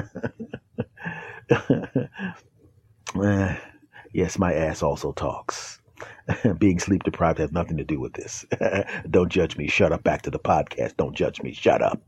uh, 3.23 3.57
yes, 4.13 4.39
my 4.39 4.53
ass 4.53 4.83
also 4.83 5.13
talks. 5.13 5.81
Being 6.59 6.79
sleep 6.79 7.03
deprived 7.03 7.39
has 7.39 7.53
nothing 7.53 7.77
to 7.77 7.85
do 7.85 8.01
with 8.01 8.15
this. 8.15 8.45
Don't 9.11 9.31
judge 9.31 9.57
me. 9.57 9.69
Shut 9.69 9.93
up. 9.93 10.03
Back 10.03 10.23
to 10.23 10.31
the 10.31 10.39
podcast. 10.39 10.97
Don't 10.97 11.15
judge 11.17 11.43
me. 11.43 11.53
Shut 11.53 11.83
up. 11.83 12.01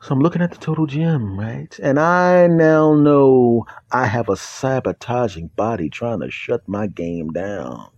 So 0.00 0.14
I'm 0.14 0.20
looking 0.20 0.42
at 0.42 0.52
the 0.52 0.58
total 0.58 0.86
gym, 0.86 1.38
right? 1.38 1.76
And 1.82 1.98
I 1.98 2.46
now 2.46 2.94
know 2.94 3.66
I 3.90 4.06
have 4.06 4.28
a 4.28 4.36
sabotaging 4.36 5.48
body 5.56 5.90
trying 5.90 6.20
to 6.20 6.30
shut 6.30 6.68
my 6.68 6.86
game 6.86 7.30
down. 7.30 7.90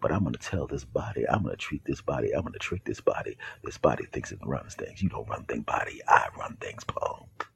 But 0.00 0.12
I'm 0.12 0.24
going 0.24 0.34
to 0.34 0.38
tell 0.38 0.66
this 0.66 0.84
body, 0.84 1.24
I'm 1.28 1.42
going 1.42 1.54
to 1.54 1.56
treat 1.56 1.84
this 1.84 2.02
body, 2.02 2.34
I'm 2.34 2.42
going 2.42 2.52
to 2.52 2.58
trick 2.58 2.84
this 2.84 3.00
body. 3.00 3.38
This 3.64 3.78
body 3.78 4.04
thinks 4.12 4.32
it 4.32 4.40
runs 4.44 4.74
things. 4.74 5.00
You 5.00 5.08
don't 5.08 5.28
run 5.28 5.44
things, 5.44 5.64
body. 5.64 6.00
I 6.06 6.28
run 6.38 6.56
things, 6.56 6.84
punk. 6.84 7.46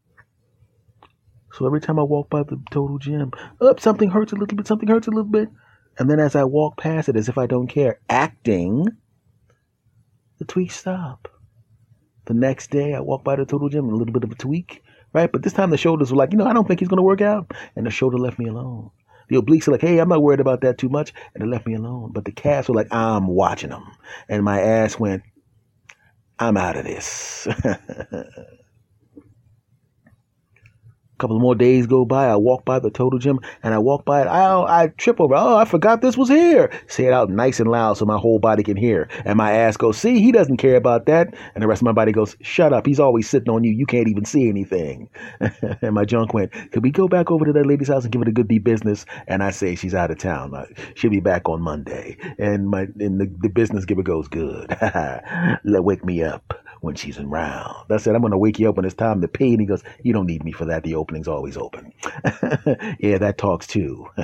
So 1.56 1.64
every 1.64 1.80
time 1.80 1.98
I 1.98 2.02
walk 2.02 2.28
by 2.28 2.42
the 2.42 2.60
total 2.70 2.98
gym, 2.98 3.32
up, 3.62 3.80
something 3.80 4.10
hurts 4.10 4.32
a 4.32 4.36
little 4.36 4.58
bit, 4.58 4.66
something 4.66 4.88
hurts 4.88 5.06
a 5.06 5.10
little 5.10 5.25
bit. 5.25 5.48
And 5.98 6.10
then 6.10 6.20
as 6.20 6.36
I 6.36 6.44
walk 6.44 6.76
past 6.76 7.08
it, 7.08 7.16
as 7.16 7.30
if 7.30 7.38
I 7.38 7.46
don't 7.46 7.66
care, 7.66 7.98
acting, 8.10 8.86
the 10.38 10.44
tweaks 10.44 10.76
stop. 10.76 11.28
The 12.26 12.34
next 12.34 12.70
day, 12.70 12.92
I 12.92 13.00
walk 13.00 13.25
by 13.25 13.36
the 13.36 13.46
total 13.46 13.70
gym, 13.70 13.88
a 13.88 13.94
little 13.94 14.12
bit 14.12 14.25
of 14.25 14.32
a 14.32 14.34
tweak, 14.34 14.82
right? 15.14 15.32
But 15.32 15.42
this 15.42 15.54
time 15.54 15.70
the 15.70 15.78
shoulders 15.78 16.10
were 16.10 16.18
like, 16.18 16.32
you 16.32 16.38
know, 16.38 16.46
I 16.46 16.52
don't 16.52 16.68
think 16.68 16.80
he's 16.80 16.90
to 16.90 17.00
work 17.00 17.22
out. 17.22 17.50
And 17.75 17.86
the 17.86 17.90
shoulder 17.90 18.18
left 18.18 18.38
me 18.38 18.48
alone. 18.48 18.90
The 19.30 19.36
obliques 19.36 19.66
are 19.66 19.72
like, 19.72 19.80
hey, 19.80 19.98
I'm 19.98 20.10
not 20.10 20.22
worried 20.22 20.40
about 20.40 20.60
that 20.60 20.76
too 20.76 20.90
much. 20.90 21.14
And 21.34 21.42
they 21.42 21.48
left 21.48 21.66
me 21.66 21.75
alone. 21.75 22.10
But 22.12 22.26
the 22.26 22.32
calves 22.32 22.68
were 22.68 22.75
like, 22.75 22.92
I'm 22.92 23.28
watching 23.28 23.70
them. 23.70 23.90
And 24.28 24.44
my 24.44 24.60
ass 24.60 24.98
went, 24.98 25.22
I'm 26.38 26.58
out 26.58 26.76
of 26.76 26.84
this. 26.84 27.48
Couple 31.18 31.38
more 31.38 31.54
days 31.54 31.87
go 31.87 32.04
by. 32.04 32.26
I 32.26 32.37
walk 32.37 32.66
by 32.66 32.78
the 32.78 32.90
total 32.90 33.18
gym 33.18 33.40
and 33.62 33.73
I 33.73 33.78
walk 33.78 34.04
by 34.04 34.20
it. 34.20 34.26
I, 34.26 34.82
I 34.82 34.88
trip 34.99 35.18
over. 35.18 35.35
Oh, 35.35 35.56
I 35.56 35.64
forgot 35.64 36.02
this 36.02 36.16
was 36.16 36.28
here. 36.28 36.70
Say 36.88 37.06
it 37.06 37.12
out 37.14 37.30
nice 37.30 37.58
and 37.58 37.70
loud 37.70 37.96
so 37.96 38.04
my 38.04 38.18
whole 38.18 38.38
body 38.38 38.62
can 38.62 38.76
hear. 38.76 39.08
And 39.25 39.38
my 39.38 39.52
ass 39.52 39.78
goes, 39.78 39.96
see, 39.96 40.20
he 40.20 40.30
doesn't 40.30 40.58
care 40.58 40.76
about 40.76 41.06
that. 41.06 41.35
And 41.54 41.62
the 41.62 41.68
rest 41.68 41.80
of 41.80 41.87
my 41.87 41.92
body 41.92 42.12
goes, 42.12 42.37
shut 42.42 42.75
up. 42.75 42.87
He's 42.87 43.00
always 43.00 43.28
sitting 43.28 43.49
on 43.49 43.64
you. 43.64 43.73
You 43.73 43.87
can't 43.87 44.08
even 44.08 44.26
see 44.26 44.49
anything. 44.49 45.08
and 45.80 45.94
my 45.94 46.04
junk 46.04 46.35
went, 46.35 46.52
could 46.73 46.82
we 46.82 46.90
go 46.90 47.08
back 47.08 47.30
over 47.30 47.46
to 47.46 47.52
that 47.52 47.66
lady's 47.66 47.88
house 47.88 48.04
and 48.04 48.12
give 48.12 48.20
it 48.20 48.28
a 48.28 48.32
good 48.32 48.49
deep 48.49 48.64
business? 48.64 49.06
And 49.26 49.42
I 49.42 49.52
say, 49.52 49.75
she's 49.75 49.94
out 49.94 50.11
of 50.11 50.18
town. 50.18 50.54
Uh, 50.54 50.66
she'll 50.96 51.11
be 51.11 51.20
back 51.20 51.49
on 51.49 51.62
Monday. 51.62 52.18
And 52.38 52.68
my 52.68 52.88
and 53.00 53.20
the, 53.20 53.32
the 53.40 53.49
business 53.49 53.87
giver 53.87 54.02
goes, 54.02 54.28
good. 54.28 54.76
Wake 55.64 56.04
me 56.04 56.23
up 56.23 56.65
when 56.86 56.94
she's 56.94 57.18
around. 57.18 57.84
That's 57.88 58.06
it. 58.06 58.14
I'm 58.14 58.22
going 58.22 58.30
to 58.30 58.38
wake 58.38 58.58
you 58.58 58.68
up 58.68 58.76
when 58.76 58.86
it's 58.86 58.94
time 58.94 59.20
to 59.20 59.28
pee. 59.28 59.50
And 59.50 59.60
he 59.60 59.66
goes, 59.66 59.82
You 60.02 60.14
don't 60.14 60.26
need 60.26 60.44
me 60.44 60.52
for 60.52 60.64
that. 60.66 60.84
The 60.84 60.94
opening's 60.94 61.28
always 61.28 61.56
open. 61.56 61.92
yeah, 63.00 63.18
that 63.18 63.34
talks 63.36 63.66
too. 63.66 64.08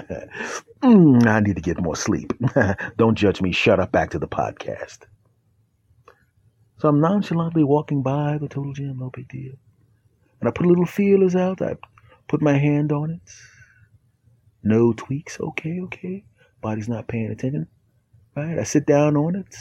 mm, 0.83 1.27
I 1.27 1.41
need 1.41 1.57
to 1.57 1.63
get 1.63 1.83
more 1.83 1.97
sleep. 1.97 2.33
don't 2.97 3.17
judge 3.17 3.43
me. 3.43 3.53
Shut 3.53 3.81
up. 3.81 3.93
Back 3.93 4.11
to 4.11 4.19
the 4.19 4.29
podcast. 4.29 5.01
So 6.79 6.89
I'm 6.89 7.01
nonchalantly 7.01 7.65
walking 7.65 8.03
by 8.03 8.39
the 8.39 8.49
total 8.49 8.73
gym. 8.73 8.99
No 8.99 9.11
big 9.11 9.29
deal. 9.29 9.55
And 10.41 10.49
I 10.49 10.53
put 10.53 10.67
a 10.67 10.69
little 10.69 10.87
feelers 10.87 11.37
out. 11.37 11.61
I 11.61 11.77
put 12.29 12.41
my 12.41 12.57
hand 12.57 12.93
on 12.93 13.11
it. 13.11 13.33
No 14.63 14.93
tweaks. 14.93 15.39
Okay, 15.39 15.81
okay. 15.83 16.25
Body's 16.61 16.89
not 16.89 17.09
paying 17.09 17.31
attention. 17.31 17.67
Right? 18.37 18.59
I 18.59 18.63
sit 18.63 18.87
down 18.87 19.17
on 19.17 19.37
it. 19.37 19.55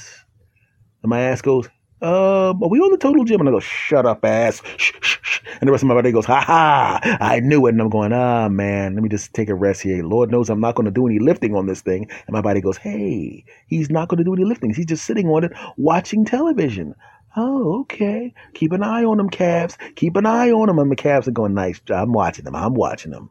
And 1.03 1.09
my 1.09 1.21
ass 1.21 1.41
goes, 1.41 1.67
um, 2.01 2.63
are 2.63 2.69
we 2.69 2.79
on 2.79 2.91
the 2.91 2.97
total 2.97 3.23
gym? 3.23 3.39
And 3.39 3.49
I 3.49 3.51
go, 3.51 3.59
shut 3.59 4.05
up, 4.05 4.25
ass. 4.25 4.61
Shh, 4.77 4.93
shh, 5.01 5.17
shh. 5.21 5.41
And 5.59 5.67
the 5.67 5.71
rest 5.71 5.83
of 5.83 5.87
my 5.87 5.93
body 5.93 6.11
goes, 6.11 6.25
ha 6.25 6.41
ha, 6.41 7.17
I 7.21 7.39
knew 7.39 7.65
it. 7.67 7.71
And 7.71 7.81
I'm 7.81 7.89
going, 7.89 8.11
ah, 8.13 8.49
man, 8.49 8.95
let 8.95 9.03
me 9.03 9.09
just 9.09 9.33
take 9.33 9.49
a 9.49 9.55
rest 9.55 9.81
here. 9.81 10.03
Lord 10.03 10.31
knows 10.31 10.49
I'm 10.49 10.59
not 10.59 10.75
going 10.75 10.85
to 10.85 10.91
do 10.91 11.05
any 11.05 11.19
lifting 11.19 11.55
on 11.55 11.67
this 11.67 11.81
thing. 11.81 12.09
And 12.09 12.33
my 12.33 12.41
body 12.41 12.61
goes, 12.61 12.77
hey, 12.77 13.45
he's 13.67 13.89
not 13.89 14.07
going 14.07 14.17
to 14.17 14.23
do 14.23 14.33
any 14.33 14.45
lifting. 14.45 14.73
He's 14.73 14.85
just 14.85 15.05
sitting 15.05 15.27
on 15.27 15.43
it 15.43 15.51
watching 15.77 16.25
television. 16.25 16.95
Oh, 17.35 17.81
okay. 17.81 18.33
Keep 18.53 18.71
an 18.73 18.83
eye 18.83 19.03
on 19.03 19.17
them 19.17 19.29
calves. 19.29 19.77
Keep 19.95 20.15
an 20.17 20.25
eye 20.25 20.51
on 20.51 20.67
them. 20.67 20.79
And 20.79 20.91
the 20.91 20.95
calves 20.95 21.27
are 21.27 21.31
going, 21.31 21.53
nice. 21.53 21.79
I'm 21.89 22.13
watching 22.13 22.45
them. 22.45 22.55
I'm 22.55 22.73
watching 22.73 23.11
them. 23.11 23.29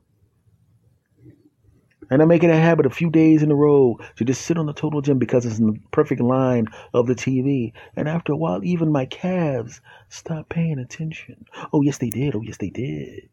And 2.11 2.21
I 2.21 2.25
make 2.25 2.43
it 2.43 2.50
a 2.50 2.57
habit 2.57 2.87
a 2.87 2.90
few 2.90 3.09
days 3.09 3.43
in 3.43 3.52
a 3.52 3.55
row 3.55 3.97
to 4.17 4.25
just 4.25 4.43
sit 4.43 4.59
on 4.59 4.67
the 4.67 4.73
total 4.73 5.00
gym 5.00 5.19
because 5.19 5.47
it's 5.47 5.59
in 5.59 5.69
the 5.69 5.81
perfect 5.93 6.21
line 6.21 6.67
of 6.93 7.07
the 7.07 7.14
TV. 7.14 7.73
And 7.95 8.09
after 8.09 8.33
a 8.33 8.37
while, 8.37 8.64
even 8.64 8.90
my 8.90 9.07
calves 9.07 9.81
stop 10.09 10.49
paying 10.49 10.81
attention. 10.81 11.47
Oh, 11.73 11.83
yes, 11.83 11.99
they 11.99 12.11
did. 12.11 12.35
Oh, 12.35 12.43
yes, 12.43 12.57
they 12.57 12.71
did. 12.71 13.31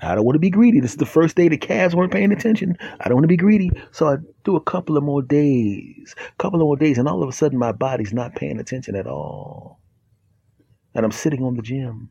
I 0.00 0.14
don't 0.14 0.24
want 0.24 0.36
to 0.36 0.40
be 0.40 0.50
greedy. 0.50 0.80
This 0.80 0.92
is 0.92 0.96
the 0.96 1.06
first 1.06 1.36
day 1.36 1.48
the 1.48 1.58
calves 1.58 1.94
weren't 1.94 2.12
paying 2.12 2.32
attention. 2.32 2.78
I 3.00 3.08
don't 3.08 3.16
want 3.16 3.24
to 3.24 3.28
be 3.28 3.36
greedy. 3.36 3.70
So 3.90 4.06
I 4.06 4.16
do 4.44 4.54
a 4.54 4.60
couple 4.60 4.96
of 4.96 5.02
more 5.02 5.20
days, 5.20 6.14
couple 6.38 6.60
of 6.60 6.64
more 6.64 6.76
days, 6.76 6.98
and 6.98 7.08
all 7.08 7.22
of 7.22 7.28
a 7.28 7.32
sudden 7.32 7.58
my 7.58 7.72
body's 7.72 8.12
not 8.12 8.36
paying 8.36 8.60
attention 8.60 8.94
at 8.94 9.08
all. 9.08 9.80
And 10.94 11.04
I'm 11.04 11.12
sitting 11.12 11.42
on 11.42 11.56
the 11.56 11.62
gym 11.62 12.10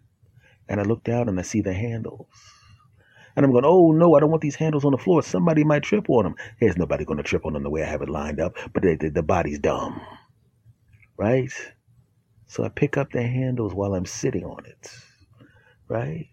and 0.67 0.79
I 0.79 0.84
look 0.84 1.03
down 1.03 1.29
and 1.29 1.39
I 1.39 1.43
see 1.43 1.62
the 1.62 1.74
handles. 1.74 2.27
And 3.36 3.45
I'm 3.45 3.51
going, 3.51 3.65
oh 3.65 3.91
no, 3.91 4.15
I 4.15 4.19
don't 4.19 4.29
want 4.29 4.41
these 4.41 4.55
handles 4.55 4.86
on 4.86 4.91
the 4.91 4.98
floor. 4.98 5.24
Somebody 5.24 5.63
might 5.63 5.83
trip 5.83 6.09
on 6.09 6.24
them. 6.24 6.36
There's 6.59 6.77
nobody 6.77 7.05
going 7.05 7.17
to 7.17 7.24
trip 7.24 7.45
on 7.45 7.53
them 7.53 7.63
the 7.63 7.69
way 7.69 7.83
I 7.83 7.88
have 7.88 8.01
it 8.01 8.09
lined 8.09 8.39
up, 8.39 8.55
but 8.74 8.83
the, 8.83 8.95
the, 8.95 9.09
the 9.09 9.24
body's 9.24 9.59
dumb. 9.59 10.01
Right? 11.17 11.51
So 12.48 12.63
I 12.63 12.69
pick 12.69 12.98
up 12.98 13.12
the 13.12 13.24
handles 13.24 13.74
while 13.74 13.93
I'm 13.93 14.05
sitting 14.05 14.43
on 14.43 14.65
it. 14.65 14.91
Right? 15.88 16.27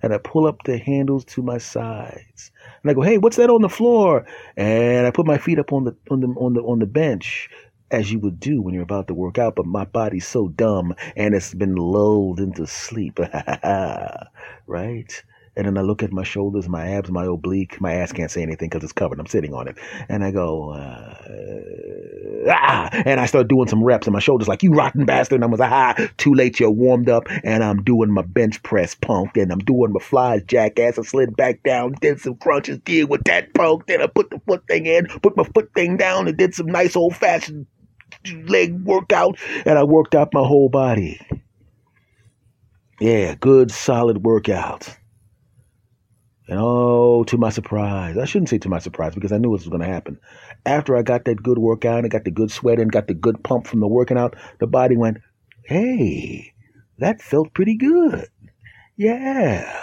And 0.00 0.14
I 0.14 0.18
pull 0.18 0.46
up 0.46 0.62
the 0.64 0.78
handles 0.78 1.24
to 1.26 1.42
my 1.42 1.58
sides. 1.58 2.52
And 2.82 2.90
I 2.90 2.94
go, 2.94 3.02
hey, 3.02 3.18
what's 3.18 3.36
that 3.36 3.50
on 3.50 3.62
the 3.62 3.68
floor? 3.68 4.26
And 4.56 5.06
I 5.06 5.10
put 5.10 5.26
my 5.26 5.38
feet 5.38 5.58
up 5.58 5.72
on 5.72 5.84
the 5.84 5.96
on 6.10 6.20
the 6.20 6.28
on 6.28 6.54
the 6.54 6.60
on 6.60 6.78
the 6.78 6.86
bench 6.86 7.48
as 7.90 8.12
you 8.12 8.18
would 8.20 8.38
do 8.38 8.60
when 8.60 8.74
you're 8.74 8.82
about 8.82 9.08
to 9.08 9.14
work 9.14 9.38
out, 9.38 9.56
but 9.56 9.66
my 9.66 9.84
body's 9.84 10.26
so 10.26 10.48
dumb 10.48 10.94
and 11.16 11.34
it's 11.34 11.54
been 11.54 11.74
lulled 11.74 12.38
into 12.38 12.66
sleep. 12.66 13.18
right? 14.66 15.22
And 15.58 15.66
then 15.66 15.76
I 15.76 15.80
look 15.80 16.04
at 16.04 16.12
my 16.12 16.22
shoulders, 16.22 16.68
my 16.68 16.88
abs, 16.88 17.10
my 17.10 17.24
oblique. 17.24 17.80
My 17.80 17.94
ass 17.94 18.12
can't 18.12 18.30
say 18.30 18.42
anything 18.42 18.68
because 18.68 18.84
it's 18.84 18.92
covered. 18.92 19.18
I'm 19.18 19.26
sitting 19.26 19.52
on 19.52 19.66
it. 19.66 19.76
And 20.08 20.22
I 20.22 20.30
go, 20.30 20.70
uh, 20.70 21.14
ah! 22.48 22.88
And 22.92 23.18
I 23.18 23.26
start 23.26 23.48
doing 23.48 23.66
some 23.66 23.82
reps, 23.82 24.06
and 24.06 24.14
my 24.14 24.20
shoulders 24.20 24.46
like, 24.46 24.62
you 24.62 24.72
rotten 24.72 25.04
bastard. 25.04 25.34
And 25.38 25.44
I 25.44 25.48
was 25.48 25.58
like, 25.58 25.72
ah, 25.72 25.96
too 26.16 26.32
late, 26.32 26.60
you're 26.60 26.70
warmed 26.70 27.08
up. 27.08 27.24
And 27.42 27.64
I'm 27.64 27.82
doing 27.82 28.12
my 28.12 28.22
bench 28.22 28.62
press 28.62 28.94
punk. 28.94 29.36
And 29.36 29.50
I'm 29.50 29.58
doing 29.58 29.92
my 29.92 29.98
flies, 29.98 30.42
jackass. 30.46 30.96
I 30.96 31.02
slid 31.02 31.36
back 31.36 31.64
down, 31.64 31.96
did 32.00 32.20
some 32.20 32.36
crunches, 32.36 32.78
deal 32.78 33.08
with 33.08 33.24
that 33.24 33.52
punk. 33.54 33.86
Then 33.86 34.00
I 34.00 34.06
put 34.06 34.30
the 34.30 34.40
foot 34.46 34.64
thing 34.68 34.86
in, 34.86 35.08
put 35.22 35.36
my 35.36 35.42
foot 35.42 35.70
thing 35.74 35.96
down, 35.96 36.28
and 36.28 36.36
did 36.38 36.54
some 36.54 36.66
nice 36.66 36.94
old 36.94 37.16
fashioned 37.16 37.66
leg 38.46 38.80
workout. 38.84 39.36
And 39.66 39.76
I 39.76 39.82
worked 39.82 40.14
out 40.14 40.32
my 40.32 40.46
whole 40.46 40.68
body. 40.68 41.20
Yeah, 43.00 43.34
good 43.34 43.70
solid 43.70 44.24
workout. 44.24 44.97
And 46.48 46.58
oh, 46.58 47.24
to 47.24 47.36
my 47.36 47.50
surprise, 47.50 48.16
I 48.16 48.24
shouldn't 48.24 48.48
say 48.48 48.58
to 48.58 48.70
my 48.70 48.78
surprise 48.78 49.14
because 49.14 49.32
I 49.32 49.38
knew 49.38 49.54
this 49.54 49.66
was 49.66 49.68
going 49.68 49.82
to 49.82 49.86
happen. 49.86 50.18
After 50.64 50.96
I 50.96 51.02
got 51.02 51.26
that 51.26 51.42
good 51.42 51.58
workout 51.58 52.00
and 52.04 52.10
got 52.10 52.24
the 52.24 52.30
good 52.30 52.50
sweat 52.50 52.80
and 52.80 52.90
got 52.90 53.06
the 53.06 53.14
good 53.14 53.44
pump 53.44 53.66
from 53.66 53.80
the 53.80 53.86
working 53.86 54.16
out, 54.16 54.34
the 54.58 54.66
body 54.66 54.96
went, 54.96 55.18
hey, 55.64 56.54
that 56.98 57.20
felt 57.20 57.52
pretty 57.52 57.76
good. 57.76 58.28
Yeah, 58.96 59.78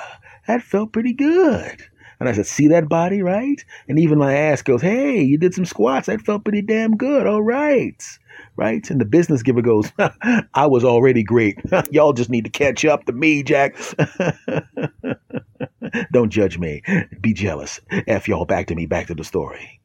that 0.48 0.64
felt 0.64 0.92
pretty 0.92 1.14
good. 1.14 1.86
And 2.20 2.28
I 2.28 2.32
said, 2.32 2.48
see 2.48 2.70
that 2.70 2.90
body, 2.90 3.22
right? 3.22 3.64
And 3.88 4.00
even 4.00 4.18
my 4.18 4.34
ass 4.34 4.62
goes, 4.62 4.82
hey, 4.82 5.22
you 5.22 5.38
did 5.38 5.54
some 5.54 5.66
squats. 5.66 6.08
That 6.08 6.22
felt 6.22 6.46
pretty 6.46 6.62
damn 6.64 6.98
good. 6.98 7.28
All 7.28 7.44
right. 7.44 8.02
Right? 8.58 8.90
And 8.90 9.02
the 9.02 9.06
business 9.06 9.44
giver 9.44 9.62
goes, 9.62 9.92
I 10.54 10.68
was 10.68 10.84
already 10.84 11.24
great. 11.24 11.60
Y'all 11.92 12.14
just 12.14 12.30
need 12.30 12.46
to 12.46 12.50
catch 12.50 12.86
up 12.86 13.06
to 13.06 13.12
me, 13.12 13.44
Jack. 13.44 13.76
Don't 16.12 16.30
judge 16.30 16.58
me. 16.58 16.82
Be 17.22 17.34
jealous. 17.34 17.80
F 18.08 18.28
y'all 18.28 18.46
back 18.46 18.68
to 18.68 18.76
me, 18.76 18.86
back 18.86 19.08
to 19.08 19.16
the 19.16 19.24
story. 19.24 19.80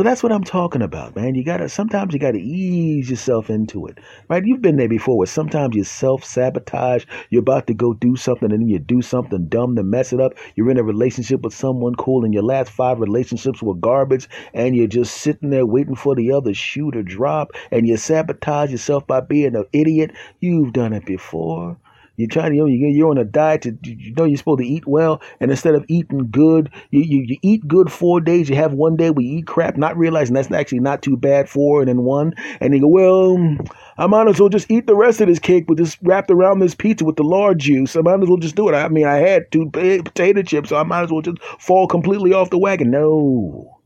So 0.00 0.04
that's 0.04 0.22
what 0.22 0.32
I'm 0.32 0.44
talking 0.44 0.80
about, 0.80 1.14
man. 1.14 1.34
You 1.34 1.44
gotta 1.44 1.68
sometimes 1.68 2.14
you 2.14 2.18
gotta 2.18 2.38
ease 2.38 3.10
yourself 3.10 3.50
into 3.50 3.84
it, 3.84 3.98
right? 4.30 4.42
You've 4.42 4.62
been 4.62 4.76
there 4.76 4.88
before. 4.88 5.18
Where 5.18 5.26
sometimes 5.26 5.76
you 5.76 5.84
self 5.84 6.24
sabotage. 6.24 7.04
You're 7.28 7.42
about 7.42 7.66
to 7.66 7.74
go 7.74 7.92
do 7.92 8.16
something, 8.16 8.50
and 8.50 8.62
then 8.62 8.68
you 8.70 8.78
do 8.78 9.02
something 9.02 9.48
dumb 9.48 9.76
to 9.76 9.82
mess 9.82 10.14
it 10.14 10.20
up. 10.22 10.32
You're 10.56 10.70
in 10.70 10.78
a 10.78 10.82
relationship 10.82 11.42
with 11.42 11.52
someone 11.52 11.96
cool, 11.96 12.24
and 12.24 12.32
your 12.32 12.44
last 12.44 12.70
five 12.70 12.98
relationships 12.98 13.62
were 13.62 13.74
garbage, 13.74 14.26
and 14.54 14.74
you're 14.74 14.86
just 14.86 15.18
sitting 15.18 15.50
there 15.50 15.66
waiting 15.66 15.96
for 15.96 16.14
the 16.14 16.32
other 16.32 16.54
shoe 16.54 16.90
to 16.92 17.02
drop, 17.02 17.50
and 17.70 17.86
you 17.86 17.98
sabotage 17.98 18.70
yourself 18.70 19.06
by 19.06 19.20
being 19.20 19.54
an 19.54 19.66
idiot. 19.74 20.12
You've 20.40 20.72
done 20.72 20.94
it 20.94 21.04
before. 21.04 21.76
You're 22.20 22.28
trying 22.28 22.50
to, 22.50 22.56
you 22.56 22.62
know, 22.62 22.88
you're 22.88 23.10
on 23.10 23.18
a 23.18 23.24
diet. 23.24 23.62
To, 23.62 23.76
you 23.82 24.14
know, 24.14 24.24
you're 24.24 24.36
supposed 24.36 24.60
to 24.60 24.66
eat 24.66 24.86
well, 24.86 25.20
and 25.40 25.50
instead 25.50 25.74
of 25.74 25.84
eating 25.88 26.30
good, 26.30 26.70
you, 26.90 27.00
you, 27.00 27.24
you 27.26 27.36
eat 27.42 27.66
good 27.66 27.90
four 27.90 28.20
days. 28.20 28.48
You 28.48 28.56
have 28.56 28.74
one 28.74 28.96
day 28.96 29.10
we 29.10 29.24
eat 29.24 29.46
crap, 29.46 29.76
not 29.76 29.96
realizing 29.96 30.34
that's 30.34 30.50
actually 30.50 30.80
not 30.80 31.02
too 31.02 31.16
bad. 31.16 31.48
Four 31.48 31.80
and 31.80 31.88
then 31.88 32.02
one, 32.02 32.34
and 32.60 32.74
you 32.74 32.80
go, 32.80 32.88
well, 32.88 33.56
I 33.98 34.06
might 34.06 34.28
as 34.28 34.38
well 34.38 34.48
just 34.48 34.70
eat 34.70 34.86
the 34.86 34.94
rest 34.94 35.20
of 35.20 35.28
this 35.28 35.38
cake 35.38 35.64
with 35.68 35.78
this 35.78 35.96
wrapped 36.02 36.30
around 36.30 36.60
this 36.60 36.74
pizza 36.74 37.04
with 37.04 37.16
the 37.16 37.22
lard 37.22 37.58
juice. 37.58 37.96
I 37.96 38.02
might 38.02 38.22
as 38.22 38.28
well 38.28 38.36
just 38.38 38.54
do 38.54 38.68
it. 38.68 38.74
I 38.74 38.88
mean, 38.88 39.06
I 39.06 39.16
had 39.16 39.50
two 39.50 39.70
potato 39.70 40.42
chips, 40.42 40.68
so 40.68 40.76
I 40.76 40.82
might 40.82 41.04
as 41.04 41.10
well 41.10 41.22
just 41.22 41.42
fall 41.58 41.86
completely 41.86 42.32
off 42.32 42.50
the 42.50 42.58
wagon. 42.58 42.90
No. 42.90 43.78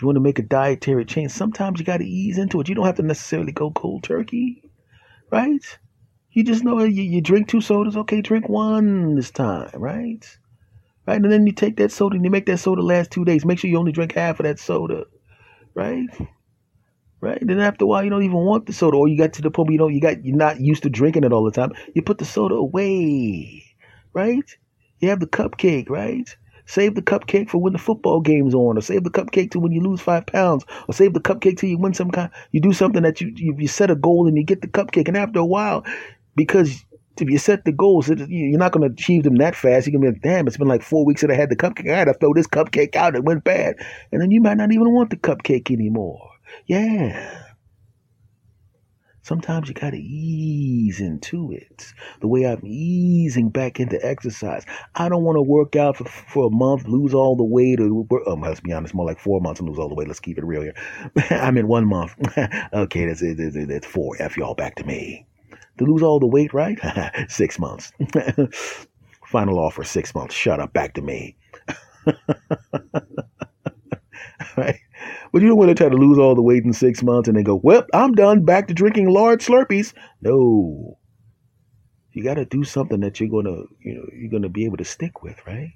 You 0.00 0.06
want 0.06 0.16
to 0.16 0.20
make 0.20 0.40
a 0.40 0.42
dietary 0.42 1.04
change, 1.04 1.30
sometimes 1.30 1.78
you 1.78 1.86
got 1.86 1.98
to 1.98 2.04
ease 2.04 2.36
into 2.36 2.60
it. 2.60 2.68
You 2.68 2.74
don't 2.74 2.86
have 2.86 2.96
to 2.96 3.02
necessarily 3.02 3.52
go 3.52 3.70
cold 3.70 4.02
turkey, 4.02 4.68
right? 5.30 5.78
You 6.34 6.44
just 6.44 6.64
know 6.64 6.82
you, 6.82 7.02
you 7.02 7.20
drink 7.20 7.48
two 7.48 7.60
sodas, 7.60 7.96
okay, 7.96 8.22
drink 8.22 8.48
one 8.48 9.16
this 9.16 9.30
time, 9.30 9.70
right? 9.74 10.38
Right? 11.06 11.20
And 11.20 11.30
then 11.30 11.46
you 11.46 11.52
take 11.52 11.76
that 11.76 11.92
soda 11.92 12.16
and 12.16 12.24
you 12.24 12.30
make 12.30 12.46
that 12.46 12.58
soda 12.58 12.80
last 12.80 13.10
two 13.10 13.24
days. 13.24 13.44
Make 13.44 13.58
sure 13.58 13.68
you 13.68 13.78
only 13.78 13.92
drink 13.92 14.12
half 14.12 14.40
of 14.40 14.44
that 14.44 14.58
soda, 14.58 15.04
right? 15.74 16.06
Right? 17.20 17.38
Then 17.42 17.60
after 17.60 17.84
a 17.84 17.86
while, 17.86 18.02
you 18.02 18.10
don't 18.10 18.22
even 18.22 18.38
want 18.38 18.66
the 18.66 18.72
soda, 18.72 18.96
or 18.96 19.08
you 19.08 19.18
got 19.18 19.34
to 19.34 19.42
the 19.42 19.50
point 19.50 19.68
where 19.68 19.72
you 19.72 19.78
know 19.78 19.88
you 19.88 20.00
got 20.00 20.24
you're 20.24 20.36
not 20.36 20.60
used 20.60 20.84
to 20.84 20.90
drinking 20.90 21.24
it 21.24 21.32
all 21.32 21.44
the 21.44 21.50
time. 21.50 21.72
You 21.94 22.02
put 22.02 22.18
the 22.18 22.24
soda 22.24 22.54
away, 22.54 23.64
right? 24.12 24.56
You 25.00 25.10
have 25.10 25.20
the 25.20 25.26
cupcake, 25.26 25.90
right? 25.90 26.34
Save 26.64 26.94
the 26.94 27.02
cupcake 27.02 27.50
for 27.50 27.58
when 27.58 27.74
the 27.74 27.78
football 27.78 28.20
game's 28.20 28.54
on, 28.54 28.78
or 28.78 28.80
save 28.80 29.04
the 29.04 29.10
cupcake 29.10 29.50
to 29.50 29.60
when 29.60 29.72
you 29.72 29.80
lose 29.80 30.00
five 30.00 30.26
pounds, 30.26 30.64
or 30.88 30.94
save 30.94 31.12
the 31.12 31.20
cupcake 31.20 31.58
till 31.58 31.68
you 31.68 31.78
win 31.78 31.92
some 31.92 32.10
kind. 32.10 32.30
You 32.52 32.60
do 32.60 32.72
something 32.72 33.02
that 33.02 33.20
you 33.20 33.32
you, 33.36 33.54
you 33.58 33.68
set 33.68 33.90
a 33.90 33.96
goal 33.96 34.26
and 34.26 34.36
you 34.36 34.44
get 34.44 34.62
the 34.62 34.68
cupcake, 34.68 35.08
and 35.08 35.16
after 35.16 35.40
a 35.40 35.44
while, 35.44 35.84
because 36.34 36.84
if 37.20 37.28
you 37.28 37.38
set 37.38 37.64
the 37.64 37.72
goals, 37.72 38.08
you're 38.08 38.58
not 38.58 38.72
going 38.72 38.88
to 38.88 38.92
achieve 38.92 39.22
them 39.22 39.36
that 39.36 39.54
fast. 39.54 39.86
You're 39.86 39.98
going 39.98 40.12
to 40.14 40.18
be 40.18 40.28
like, 40.28 40.36
damn, 40.36 40.46
it's 40.46 40.56
been 40.56 40.68
like 40.68 40.82
four 40.82 41.04
weeks 41.04 41.20
that 41.20 41.30
I 41.30 41.34
had 41.34 41.50
the 41.50 41.56
cupcake. 41.56 41.90
I 41.90 41.98
had 41.98 42.04
to 42.06 42.14
throw 42.14 42.32
this 42.34 42.46
cupcake 42.46 42.96
out. 42.96 43.14
It 43.14 43.24
went 43.24 43.44
bad. 43.44 43.76
And 44.10 44.20
then 44.20 44.30
you 44.30 44.40
might 44.40 44.56
not 44.56 44.72
even 44.72 44.92
want 44.92 45.10
the 45.10 45.16
cupcake 45.16 45.70
anymore. 45.70 46.30
Yeah. 46.66 47.38
Sometimes 49.24 49.68
you 49.68 49.74
got 49.74 49.90
to 49.90 49.98
ease 49.98 51.00
into 51.00 51.52
it. 51.52 51.92
The 52.20 52.26
way 52.26 52.44
I'm 52.44 52.64
easing 52.64 53.50
back 53.50 53.78
into 53.78 54.04
exercise. 54.04 54.64
I 54.96 55.08
don't 55.08 55.22
want 55.22 55.36
to 55.36 55.42
work 55.42 55.76
out 55.76 55.96
for, 55.96 56.04
for 56.06 56.46
a 56.46 56.50
month, 56.50 56.88
lose 56.88 57.14
all 57.14 57.36
the 57.36 57.44
weight, 57.44 57.78
or 57.78 58.04
oh, 58.26 58.34
let's 58.34 58.60
be 58.60 58.72
honest, 58.72 58.94
more 58.94 59.06
like 59.06 59.20
four 59.20 59.40
months 59.40 59.60
and 59.60 59.68
lose 59.68 59.78
all 59.78 59.88
the 59.88 59.94
weight. 59.94 60.08
Let's 60.08 60.18
keep 60.18 60.38
it 60.38 60.44
real 60.44 60.62
here. 60.62 60.74
I'm 61.30 61.56
in 61.56 61.68
one 61.68 61.86
month. 61.86 62.16
okay, 62.72 63.06
that's, 63.06 63.20
that's, 63.20 63.66
that's 63.68 63.86
four. 63.86 64.16
F 64.18 64.36
y'all 64.36 64.54
back 64.54 64.74
to 64.76 64.84
me 64.84 65.26
to 65.78 65.84
lose 65.84 66.02
all 66.02 66.20
the 66.20 66.26
weight, 66.26 66.52
right? 66.52 66.78
six 67.28 67.58
months. 67.58 67.92
Final 69.26 69.58
offer, 69.58 69.84
six 69.84 70.14
months. 70.14 70.34
Shut 70.34 70.60
up, 70.60 70.72
back 70.72 70.94
to 70.94 71.02
me. 71.02 71.36
right? 74.56 74.78
But 75.32 75.42
you 75.42 75.48
don't 75.48 75.56
want 75.56 75.70
to 75.70 75.74
try 75.74 75.88
to 75.88 75.96
lose 75.96 76.18
all 76.18 76.34
the 76.34 76.42
weight 76.42 76.64
in 76.64 76.72
six 76.72 77.02
months 77.02 77.28
and 77.28 77.36
then 77.36 77.44
go, 77.44 77.56
well, 77.62 77.86
I'm 77.94 78.12
done, 78.12 78.44
back 78.44 78.68
to 78.68 78.74
drinking 78.74 79.08
large 79.08 79.44
Slurpees. 79.44 79.94
No. 80.20 80.98
You 82.12 82.22
got 82.22 82.34
to 82.34 82.44
do 82.44 82.62
something 82.64 83.00
that 83.00 83.18
you're 83.18 83.30
going 83.30 83.46
to, 83.46 83.66
you 83.80 83.94
know, 83.94 84.06
you're 84.12 84.30
going 84.30 84.42
to 84.42 84.50
be 84.50 84.66
able 84.66 84.76
to 84.76 84.84
stick 84.84 85.22
with, 85.22 85.38
right? 85.46 85.72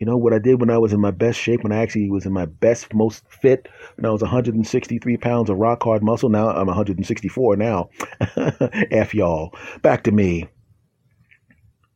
You 0.00 0.06
know, 0.06 0.16
what 0.16 0.32
I 0.32 0.38
did 0.38 0.58
when 0.60 0.70
I 0.70 0.78
was 0.78 0.94
in 0.94 1.00
my 1.00 1.10
best 1.10 1.38
shape, 1.38 1.62
when 1.62 1.72
I 1.72 1.82
actually 1.82 2.10
was 2.10 2.24
in 2.24 2.32
my 2.32 2.46
best, 2.46 2.94
most 2.94 3.22
fit, 3.28 3.68
when 3.96 4.06
I 4.06 4.10
was 4.10 4.22
163 4.22 5.18
pounds 5.18 5.50
of 5.50 5.58
rock 5.58 5.82
hard 5.82 6.02
muscle. 6.02 6.30
Now 6.30 6.48
I'm 6.48 6.66
164 6.68 7.56
now. 7.56 7.90
F 8.90 9.14
y'all. 9.14 9.54
Back 9.82 10.04
to 10.04 10.10
me. 10.10 10.48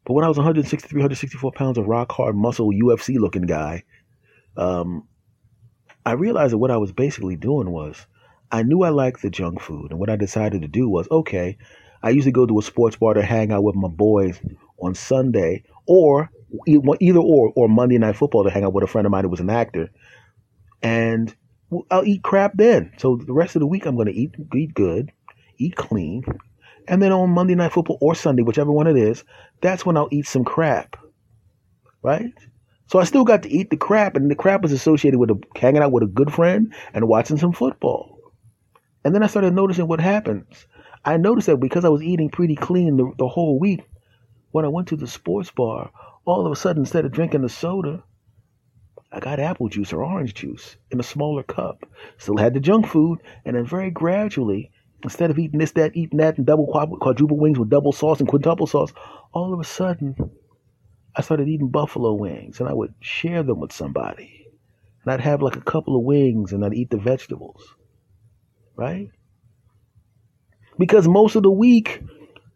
But 0.04 0.12
when 0.12 0.22
I 0.22 0.28
was 0.28 0.36
163, 0.36 0.98
164 0.98 1.52
pounds 1.52 1.78
of 1.78 1.86
rock 1.86 2.12
hard 2.12 2.36
muscle, 2.36 2.70
UFC 2.70 3.16
looking 3.18 3.46
guy, 3.46 3.84
um, 4.58 5.08
I 6.04 6.12
realized 6.12 6.52
that 6.52 6.58
what 6.58 6.70
I 6.70 6.76
was 6.76 6.92
basically 6.92 7.36
doing 7.36 7.70
was 7.70 8.06
I 8.52 8.64
knew 8.64 8.82
I 8.82 8.90
liked 8.90 9.22
the 9.22 9.30
junk 9.30 9.62
food. 9.62 9.90
And 9.90 9.98
what 9.98 10.10
I 10.10 10.16
decided 10.16 10.60
to 10.60 10.68
do 10.68 10.90
was 10.90 11.08
okay, 11.10 11.56
I 12.02 12.10
usually 12.10 12.32
go 12.32 12.44
to 12.44 12.58
a 12.58 12.62
sports 12.62 12.96
bar 12.96 13.14
to 13.14 13.22
hang 13.22 13.50
out 13.50 13.64
with 13.64 13.76
my 13.76 13.88
boys 13.88 14.38
on 14.78 14.94
Sunday, 14.94 15.64
or 15.86 16.30
either 16.66 17.18
or 17.18 17.52
or 17.56 17.68
Monday 17.68 17.98
Night 17.98 18.16
Football 18.16 18.44
to 18.44 18.50
hang 18.50 18.64
out 18.64 18.72
with 18.72 18.84
a 18.84 18.86
friend 18.86 19.06
of 19.06 19.10
mine 19.10 19.24
who 19.24 19.30
was 19.30 19.40
an 19.40 19.50
actor, 19.50 19.90
and 20.82 21.34
I'll 21.90 22.04
eat 22.04 22.22
crap 22.22 22.52
then. 22.54 22.92
So 22.98 23.16
the 23.16 23.32
rest 23.32 23.56
of 23.56 23.60
the 23.60 23.66
week 23.66 23.86
I'm 23.86 23.96
going 23.96 24.06
to 24.06 24.14
eat 24.14 24.34
eat 24.54 24.74
good, 24.74 25.12
eat 25.58 25.76
clean, 25.76 26.24
and 26.88 27.02
then 27.02 27.12
on 27.12 27.30
Monday 27.30 27.54
Night 27.54 27.72
Football 27.72 27.98
or 28.00 28.14
Sunday, 28.14 28.42
whichever 28.42 28.72
one 28.72 28.86
it 28.86 28.96
is, 28.96 29.24
that's 29.60 29.86
when 29.86 29.96
I'll 29.96 30.08
eat 30.12 30.26
some 30.26 30.44
crap, 30.44 30.96
right? 32.02 32.32
So 32.86 32.98
I 32.98 33.04
still 33.04 33.24
got 33.24 33.42
to 33.44 33.50
eat 33.50 33.70
the 33.70 33.76
crap, 33.76 34.14
and 34.14 34.30
the 34.30 34.34
crap 34.34 34.64
is 34.64 34.72
associated 34.72 35.18
with 35.18 35.30
a, 35.30 35.40
hanging 35.56 35.82
out 35.82 35.92
with 35.92 36.02
a 36.02 36.06
good 36.06 36.32
friend 36.32 36.74
and 36.92 37.08
watching 37.08 37.38
some 37.38 37.52
football. 37.52 38.18
And 39.04 39.14
then 39.14 39.22
I 39.22 39.26
started 39.26 39.54
noticing 39.54 39.88
what 39.88 40.00
happens. 40.00 40.66
I 41.04 41.16
noticed 41.16 41.46
that 41.46 41.56
because 41.58 41.84
I 41.84 41.90
was 41.90 42.02
eating 42.02 42.30
pretty 42.30 42.56
clean 42.56 42.96
the, 42.96 43.12
the 43.18 43.28
whole 43.28 43.58
week, 43.58 43.84
when 44.52 44.64
I 44.64 44.68
went 44.68 44.88
to 44.88 44.96
the 44.96 45.08
sports 45.08 45.50
bar 45.50 45.90
all 46.24 46.46
of 46.46 46.52
a 46.52 46.56
sudden, 46.56 46.82
instead 46.82 47.04
of 47.04 47.12
drinking 47.12 47.42
the 47.42 47.48
soda, 47.48 48.02
I 49.12 49.20
got 49.20 49.38
apple 49.38 49.68
juice 49.68 49.92
or 49.92 50.02
orange 50.02 50.34
juice 50.34 50.76
in 50.90 50.98
a 50.98 51.04
smaller 51.04 51.42
cup. 51.42 51.86
Still 52.18 52.36
had 52.36 52.54
the 52.54 52.60
junk 52.60 52.86
food, 52.86 53.20
and 53.44 53.56
then 53.56 53.64
very 53.64 53.90
gradually, 53.90 54.72
instead 55.02 55.30
of 55.30 55.38
eating 55.38 55.60
this, 55.60 55.72
that, 55.72 55.96
eating 55.96 56.18
that, 56.18 56.36
and 56.36 56.46
double 56.46 56.66
quadruple 56.66 57.36
wings 57.36 57.58
with 57.58 57.70
double 57.70 57.92
sauce 57.92 58.20
and 58.20 58.28
quintuple 58.28 58.66
sauce, 58.66 58.92
all 59.32 59.52
of 59.52 59.60
a 59.60 59.64
sudden, 59.64 60.16
I 61.14 61.22
started 61.22 61.48
eating 61.48 61.68
buffalo 61.68 62.14
wings, 62.14 62.58
and 62.58 62.68
I 62.68 62.72
would 62.72 62.94
share 63.00 63.42
them 63.42 63.60
with 63.60 63.72
somebody. 63.72 64.46
And 65.04 65.12
I'd 65.12 65.20
have 65.20 65.42
like 65.42 65.56
a 65.56 65.60
couple 65.60 65.96
of 65.96 66.02
wings, 66.02 66.52
and 66.52 66.64
I'd 66.64 66.74
eat 66.74 66.90
the 66.90 66.96
vegetables, 66.96 67.62
right? 68.74 69.10
Because 70.76 71.06
most 71.06 71.36
of 71.36 71.44
the 71.44 71.52
week, 71.52 72.02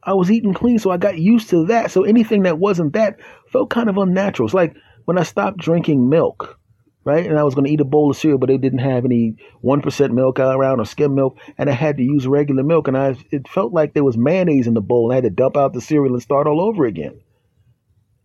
I 0.02 0.14
was 0.14 0.30
eating 0.30 0.54
clean, 0.54 0.78
so 0.78 0.90
I 0.90 0.96
got 0.96 1.18
used 1.18 1.50
to 1.50 1.66
that. 1.66 1.90
So 1.90 2.04
anything 2.04 2.44
that 2.44 2.58
wasn't 2.58 2.92
that 2.92 3.16
felt 3.50 3.70
kind 3.70 3.88
of 3.88 3.98
unnatural. 3.98 4.46
It's 4.46 4.54
like 4.54 4.76
when 5.04 5.18
I 5.18 5.22
stopped 5.22 5.58
drinking 5.58 6.08
milk, 6.08 6.58
right? 7.04 7.26
And 7.26 7.38
I 7.38 7.42
was 7.42 7.54
going 7.54 7.64
to 7.64 7.72
eat 7.72 7.80
a 7.80 7.84
bowl 7.84 8.10
of 8.10 8.16
cereal, 8.16 8.38
but 8.38 8.48
they 8.48 8.58
didn't 8.58 8.78
have 8.80 9.04
any 9.04 9.36
1% 9.64 10.10
milk 10.12 10.38
around 10.38 10.80
or 10.80 10.84
skim 10.84 11.14
milk, 11.14 11.38
and 11.56 11.68
I 11.68 11.72
had 11.72 11.96
to 11.96 12.02
use 12.02 12.26
regular 12.26 12.62
milk. 12.62 12.88
And 12.88 12.96
I 12.96 13.16
it 13.30 13.48
felt 13.48 13.72
like 13.72 13.94
there 13.94 14.04
was 14.04 14.16
mayonnaise 14.16 14.66
in 14.66 14.74
the 14.74 14.80
bowl, 14.80 15.06
and 15.06 15.12
I 15.12 15.16
had 15.16 15.24
to 15.24 15.30
dump 15.30 15.56
out 15.56 15.72
the 15.72 15.80
cereal 15.80 16.12
and 16.12 16.22
start 16.22 16.46
all 16.46 16.60
over 16.60 16.84
again. 16.84 17.20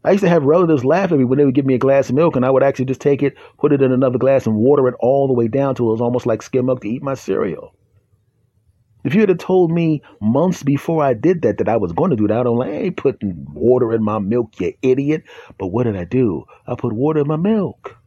I 0.06 0.12
used 0.12 0.24
to 0.24 0.30
have 0.30 0.44
relatives 0.44 0.84
laugh 0.84 1.14
at 1.14 1.18
me 1.18 1.24
when 1.24 1.40
they 1.40 1.46
would 1.46 1.56
give 1.56 1.66
me 1.66 1.76
a 1.76 1.80
glass 1.80 2.10
of 2.10 2.16
milk, 2.16 2.36
and 2.36 2.46
I 2.46 2.52
would 2.52 2.64
actually 2.64 2.86
just 2.86 3.00
take 3.00 3.24
it, 3.24 3.36
put 3.58 3.72
it 3.72 3.82
in 3.82 3.94
another 3.94 4.18
glass, 4.18 4.46
and 4.46 4.58
water 4.58 4.88
it 4.90 4.96
all 5.00 5.28
the 5.28 5.34
way 5.34 5.48
down 5.48 5.76
till 5.76 5.88
it 5.88 5.92
was 5.92 6.02
almost 6.02 6.26
like 6.26 6.42
skim 6.42 6.66
milk 6.66 6.82
to 6.82 6.90
eat 6.90 7.02
my 7.02 7.14
cereal. 7.14 7.74
If 9.04 9.14
you 9.14 9.22
had 9.22 9.40
told 9.40 9.72
me 9.72 10.02
months 10.22 10.64
before 10.64 11.04
I 11.04 11.14
did 11.14 11.42
that 11.42 11.58
that 11.58 11.68
I 11.68 11.78
was 11.78 11.92
going 11.92 12.12
to 12.12 12.16
do 12.16 12.28
that, 12.28 12.48
I'm 12.48 12.56
like, 12.56 12.70
I 12.70 12.74
ain't 12.74 12.98
putting 12.98 13.46
water 13.54 13.94
in 13.94 14.04
my 14.04 14.20
milk, 14.20 14.60
you 14.60 14.74
idiot. 14.82 15.24
But 15.58 15.68
what 15.68 15.84
did 15.84 15.98
I 15.98 16.06
do? 16.06 16.46
I 16.66 16.76
put 16.76 16.94
water 16.94 17.20
in 17.20 17.28
my 17.28 17.36
milk. 17.36 17.98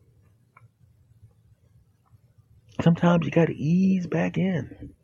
Sometimes 2.83 3.25
you 3.25 3.31
got 3.31 3.47
to 3.47 3.57
ease 3.57 4.07
back 4.07 4.39
in. 4.39 4.95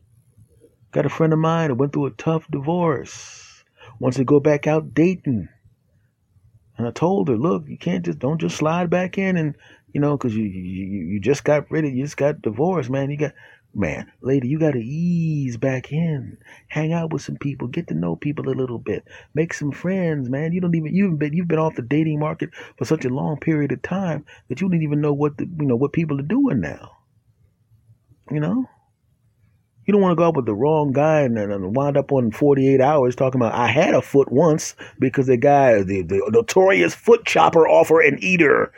Got 0.92 1.06
a 1.06 1.10
friend 1.10 1.32
of 1.32 1.38
mine 1.38 1.68
that 1.68 1.74
went 1.74 1.92
through 1.92 2.06
a 2.06 2.10
tough 2.10 2.46
divorce. 2.50 3.64
Wants 3.98 4.16
to 4.16 4.24
go 4.24 4.40
back 4.40 4.66
out 4.66 4.94
dating. 4.94 5.48
And 6.78 6.86
I 6.86 6.90
told 6.90 7.28
her, 7.28 7.36
look, 7.36 7.64
you 7.66 7.78
can't 7.78 8.04
just 8.04 8.18
don't 8.18 8.40
just 8.40 8.56
slide 8.56 8.90
back 8.90 9.18
in 9.18 9.36
and 9.36 9.56
you 9.92 10.00
know, 10.00 10.16
because 10.16 10.34
you, 10.34 10.44
you 10.44 11.04
you 11.04 11.20
just 11.20 11.44
got 11.44 11.70
rid 11.70 11.84
of 11.84 11.92
you 11.92 12.02
just 12.02 12.16
got 12.16 12.40
divorced, 12.40 12.88
man. 12.88 13.10
You 13.10 13.18
got 13.18 13.32
man, 13.74 14.10
lady, 14.20 14.48
you 14.48 14.58
got 14.58 14.72
to 14.72 14.80
ease 14.80 15.56
back 15.56 15.92
in, 15.92 16.36
hang 16.68 16.92
out 16.92 17.12
with 17.12 17.22
some 17.22 17.36
people, 17.36 17.68
get 17.68 17.88
to 17.88 17.94
know 17.94 18.16
people 18.16 18.48
a 18.48 18.54
little 18.54 18.78
bit, 18.78 19.04
make 19.34 19.54
some 19.54 19.72
friends, 19.72 20.28
man. 20.28 20.52
You 20.52 20.60
don't 20.60 20.74
even 20.74 20.94
you've 20.94 21.18
been 21.18 21.32
you've 21.32 21.48
been 21.48 21.58
off 21.58 21.76
the 21.76 21.82
dating 21.82 22.20
market 22.20 22.50
for 22.76 22.84
such 22.84 23.04
a 23.04 23.10
long 23.10 23.38
period 23.38 23.72
of 23.72 23.82
time 23.82 24.24
that 24.48 24.60
you 24.60 24.68
don't 24.68 24.82
even 24.82 25.00
know 25.00 25.12
what 25.12 25.38
the, 25.38 25.44
you 25.44 25.66
know 25.66 25.76
what 25.76 25.92
people 25.92 26.18
are 26.18 26.24
doing 26.24 26.60
now. 26.60 26.98
You 28.30 28.40
know. 28.40 28.66
You 29.84 29.90
don't 29.90 30.00
want 30.00 30.12
to 30.12 30.16
go 30.16 30.28
out 30.28 30.36
with 30.36 30.46
the 30.46 30.54
wrong 30.54 30.92
guy 30.92 31.22
and, 31.22 31.36
and 31.36 31.74
wind 31.74 31.96
up 31.96 32.12
on 32.12 32.30
48 32.30 32.80
hours 32.80 33.16
talking 33.16 33.40
about, 33.40 33.54
I 33.54 33.66
had 33.66 33.94
a 33.94 34.02
foot 34.02 34.30
once 34.30 34.76
because 35.00 35.26
the 35.26 35.36
guy, 35.36 35.82
the, 35.82 36.02
the 36.02 36.22
notorious 36.32 36.94
foot 36.94 37.24
chopper 37.24 37.66
offer 37.66 38.00
and 38.00 38.22
eater, 38.22 38.72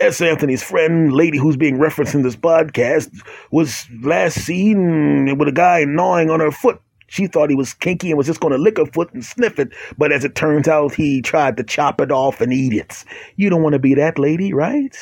S. 0.00 0.20
Anthony's 0.20 0.62
friend, 0.62 1.12
lady 1.12 1.38
who's 1.38 1.56
being 1.56 1.78
referenced 1.78 2.14
in 2.14 2.22
this 2.22 2.36
podcast, 2.36 3.10
was 3.50 3.86
last 4.02 4.40
seen 4.40 5.38
with 5.38 5.48
a 5.48 5.52
guy 5.52 5.84
gnawing 5.84 6.30
on 6.30 6.40
her 6.40 6.50
foot. 6.50 6.80
She 7.06 7.26
thought 7.26 7.50
he 7.50 7.56
was 7.56 7.74
kinky 7.74 8.08
and 8.08 8.16
was 8.16 8.26
just 8.26 8.40
going 8.40 8.52
to 8.52 8.58
lick 8.58 8.78
her 8.78 8.86
foot 8.86 9.12
and 9.12 9.24
sniff 9.24 9.58
it, 9.58 9.68
but 9.98 10.12
as 10.12 10.24
it 10.24 10.34
turns 10.34 10.66
out, 10.66 10.94
he 10.94 11.20
tried 11.20 11.58
to 11.58 11.62
chop 11.62 12.00
it 12.00 12.10
off 12.10 12.40
and 12.40 12.52
eat 12.52 12.72
it. 12.72 13.04
You 13.36 13.50
don't 13.50 13.62
want 13.62 13.74
to 13.74 13.78
be 13.78 13.94
that 13.94 14.18
lady, 14.18 14.54
right? 14.54 14.96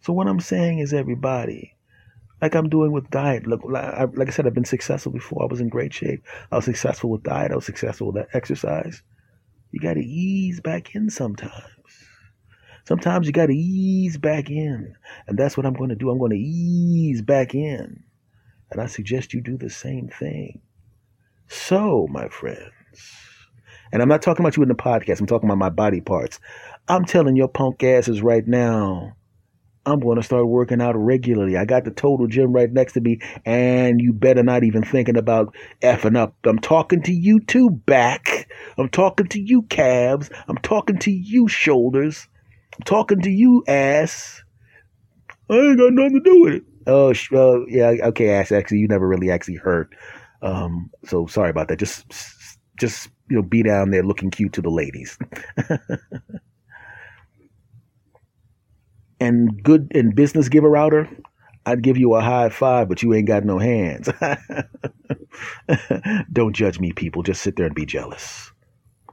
So, 0.00 0.12
what 0.12 0.26
I'm 0.26 0.40
saying 0.40 0.80
is, 0.80 0.92
everybody, 0.92 1.76
like 2.42 2.56
I'm 2.56 2.68
doing 2.68 2.90
with 2.90 3.08
diet. 3.10 3.46
Look, 3.46 3.62
like 3.64 4.26
I 4.26 4.30
said, 4.32 4.48
I've 4.48 4.54
been 4.54 4.64
successful 4.64 5.12
before. 5.12 5.44
I 5.44 5.46
was 5.46 5.60
in 5.60 5.68
great 5.68 5.94
shape. 5.94 6.24
I 6.50 6.56
was 6.56 6.64
successful 6.64 7.08
with 7.08 7.22
diet. 7.22 7.52
I 7.52 7.54
was 7.54 7.64
successful 7.64 8.08
with 8.08 8.16
that 8.16 8.34
exercise. 8.34 9.00
You 9.70 9.78
got 9.78 9.94
to 9.94 10.04
ease 10.04 10.60
back 10.60 10.96
in 10.96 11.08
sometimes. 11.08 11.62
Sometimes 12.84 13.26
you 13.26 13.32
got 13.32 13.46
to 13.46 13.54
ease 13.54 14.18
back 14.18 14.50
in. 14.50 14.94
And 15.26 15.38
that's 15.38 15.56
what 15.56 15.66
I'm 15.66 15.74
going 15.74 15.90
to 15.90 15.96
do. 15.96 16.10
I'm 16.10 16.18
going 16.18 16.32
to 16.32 16.36
ease 16.36 17.22
back 17.22 17.54
in. 17.54 18.02
And 18.70 18.80
I 18.80 18.86
suggest 18.86 19.34
you 19.34 19.40
do 19.40 19.56
the 19.56 19.70
same 19.70 20.08
thing. 20.08 20.60
So, 21.48 22.06
my 22.10 22.28
friends, 22.28 22.72
and 23.92 24.00
I'm 24.00 24.08
not 24.08 24.22
talking 24.22 24.42
about 24.44 24.56
you 24.56 24.62
in 24.62 24.70
the 24.70 24.74
podcast, 24.74 25.20
I'm 25.20 25.26
talking 25.26 25.48
about 25.48 25.58
my 25.58 25.68
body 25.68 26.00
parts. 26.00 26.40
I'm 26.88 27.04
telling 27.04 27.36
your 27.36 27.48
punk 27.48 27.82
asses 27.84 28.22
right 28.22 28.46
now, 28.46 29.14
I'm 29.84 30.00
going 30.00 30.16
to 30.16 30.22
start 30.22 30.46
working 30.46 30.80
out 30.80 30.96
regularly. 30.96 31.56
I 31.56 31.64
got 31.64 31.84
the 31.84 31.90
total 31.90 32.26
gym 32.26 32.52
right 32.52 32.72
next 32.72 32.92
to 32.94 33.00
me, 33.00 33.20
and 33.44 34.00
you 34.00 34.12
better 34.12 34.42
not 34.42 34.64
even 34.64 34.82
thinking 34.82 35.16
about 35.16 35.54
effing 35.82 36.16
up. 36.16 36.34
I'm 36.44 36.60
talking 36.60 37.02
to 37.02 37.12
you 37.12 37.40
too, 37.40 37.68
back. 37.68 38.48
I'm 38.78 38.88
talking 38.88 39.26
to 39.28 39.40
you, 39.40 39.62
calves. 39.62 40.30
I'm 40.48 40.58
talking 40.58 40.98
to 41.00 41.10
you, 41.10 41.48
shoulders. 41.48 42.28
Talking 42.84 43.20
to 43.22 43.30
you, 43.30 43.64
ass. 43.68 44.42
I 45.50 45.54
ain't 45.54 45.78
got 45.78 45.92
nothing 45.92 46.22
to 46.22 46.30
do 46.30 46.40
with 46.42 46.54
it. 46.54 46.62
Oh, 46.86 47.10
uh, 47.10 47.64
yeah, 47.66 47.94
okay, 48.08 48.30
ass. 48.30 48.50
Actually, 48.50 48.78
you 48.78 48.88
never 48.88 49.06
really 49.06 49.30
actually 49.30 49.56
hurt. 49.56 49.94
Um, 50.40 50.90
so 51.04 51.26
sorry 51.26 51.50
about 51.50 51.68
that. 51.68 51.78
Just, 51.78 52.04
just 52.78 53.08
you 53.28 53.36
know, 53.36 53.42
be 53.42 53.62
down 53.62 53.90
there 53.90 54.02
looking 54.02 54.30
cute 54.30 54.54
to 54.54 54.62
the 54.62 54.70
ladies. 54.70 55.18
and 59.20 59.62
good 59.62 59.92
and 59.94 60.14
business 60.16 60.48
giver 60.48 60.76
outer, 60.76 61.08
I'd 61.64 61.82
give 61.82 61.96
you 61.96 62.14
a 62.14 62.20
high 62.20 62.48
five, 62.48 62.88
but 62.88 63.02
you 63.02 63.14
ain't 63.14 63.28
got 63.28 63.44
no 63.44 63.58
hands. 63.58 64.08
Don't 66.32 66.54
judge 66.54 66.80
me, 66.80 66.92
people. 66.92 67.22
Just 67.22 67.42
sit 67.42 67.56
there 67.56 67.66
and 67.66 67.74
be 67.74 67.86
jealous. 67.86 68.50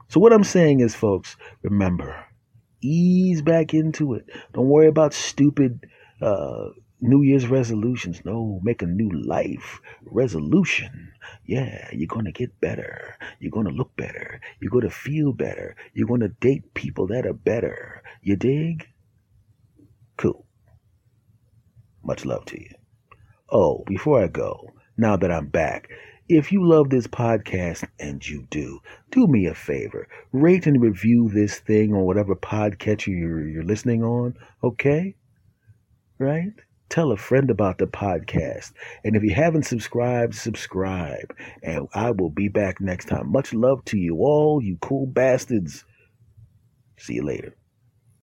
So, 0.08 0.18
what 0.18 0.32
I'm 0.32 0.42
saying 0.42 0.80
is, 0.80 0.96
folks, 0.96 1.36
remember, 1.62 2.16
ease 2.80 3.42
back 3.42 3.74
into 3.74 4.14
it. 4.14 4.26
Don't 4.52 4.68
worry 4.68 4.88
about 4.88 5.14
stupid 5.14 5.86
uh, 6.20 6.68
New 7.00 7.22
Year's 7.22 7.46
resolutions. 7.46 8.24
No, 8.24 8.60
make 8.62 8.82
a 8.82 8.86
new 8.86 9.10
life 9.10 9.80
resolution. 10.04 11.12
Yeah, 11.44 11.88
you're 11.92 12.06
going 12.06 12.26
to 12.26 12.32
get 12.32 12.60
better. 12.60 13.16
You're 13.38 13.50
going 13.50 13.66
to 13.66 13.72
look 13.72 13.96
better. 13.96 14.40
You're 14.60 14.70
going 14.70 14.88
to 14.88 14.90
feel 14.90 15.32
better. 15.32 15.76
You're 15.94 16.08
going 16.08 16.20
to 16.20 16.28
date 16.28 16.74
people 16.74 17.06
that 17.08 17.26
are 17.26 17.32
better. 17.32 18.02
You 18.22 18.36
dig? 18.36 18.86
Cool. 20.16 20.44
Much 22.02 22.24
love 22.24 22.44
to 22.46 22.60
you. 22.60 22.70
Oh, 23.50 23.82
before 23.86 24.22
I 24.22 24.28
go, 24.28 24.70
now 24.96 25.16
that 25.16 25.32
I'm 25.32 25.46
back, 25.46 25.88
if 26.30 26.52
you 26.52 26.64
love 26.64 26.90
this 26.90 27.08
podcast, 27.08 27.84
and 27.98 28.26
you 28.26 28.46
do, 28.50 28.78
do 29.10 29.26
me 29.26 29.46
a 29.46 29.54
favor. 29.54 30.06
Rate 30.30 30.64
and 30.68 30.80
review 30.80 31.28
this 31.28 31.58
thing 31.58 31.92
on 31.92 32.02
whatever 32.02 32.36
podcatcher 32.36 33.08
you're, 33.08 33.48
you're 33.48 33.64
listening 33.64 34.04
on, 34.04 34.36
okay? 34.62 35.16
Right? 36.20 36.52
Tell 36.88 37.10
a 37.10 37.16
friend 37.16 37.50
about 37.50 37.78
the 37.78 37.86
podcast. 37.86 38.72
And 39.02 39.16
if 39.16 39.24
you 39.24 39.34
haven't 39.34 39.66
subscribed, 39.66 40.36
subscribe. 40.36 41.34
And 41.64 41.88
I 41.94 42.12
will 42.12 42.30
be 42.30 42.48
back 42.48 42.80
next 42.80 43.06
time. 43.06 43.32
Much 43.32 43.52
love 43.52 43.84
to 43.86 43.98
you 43.98 44.18
all, 44.18 44.62
you 44.62 44.78
cool 44.80 45.06
bastards. 45.06 45.84
See 46.96 47.14
you 47.14 47.24
later. 47.24 47.56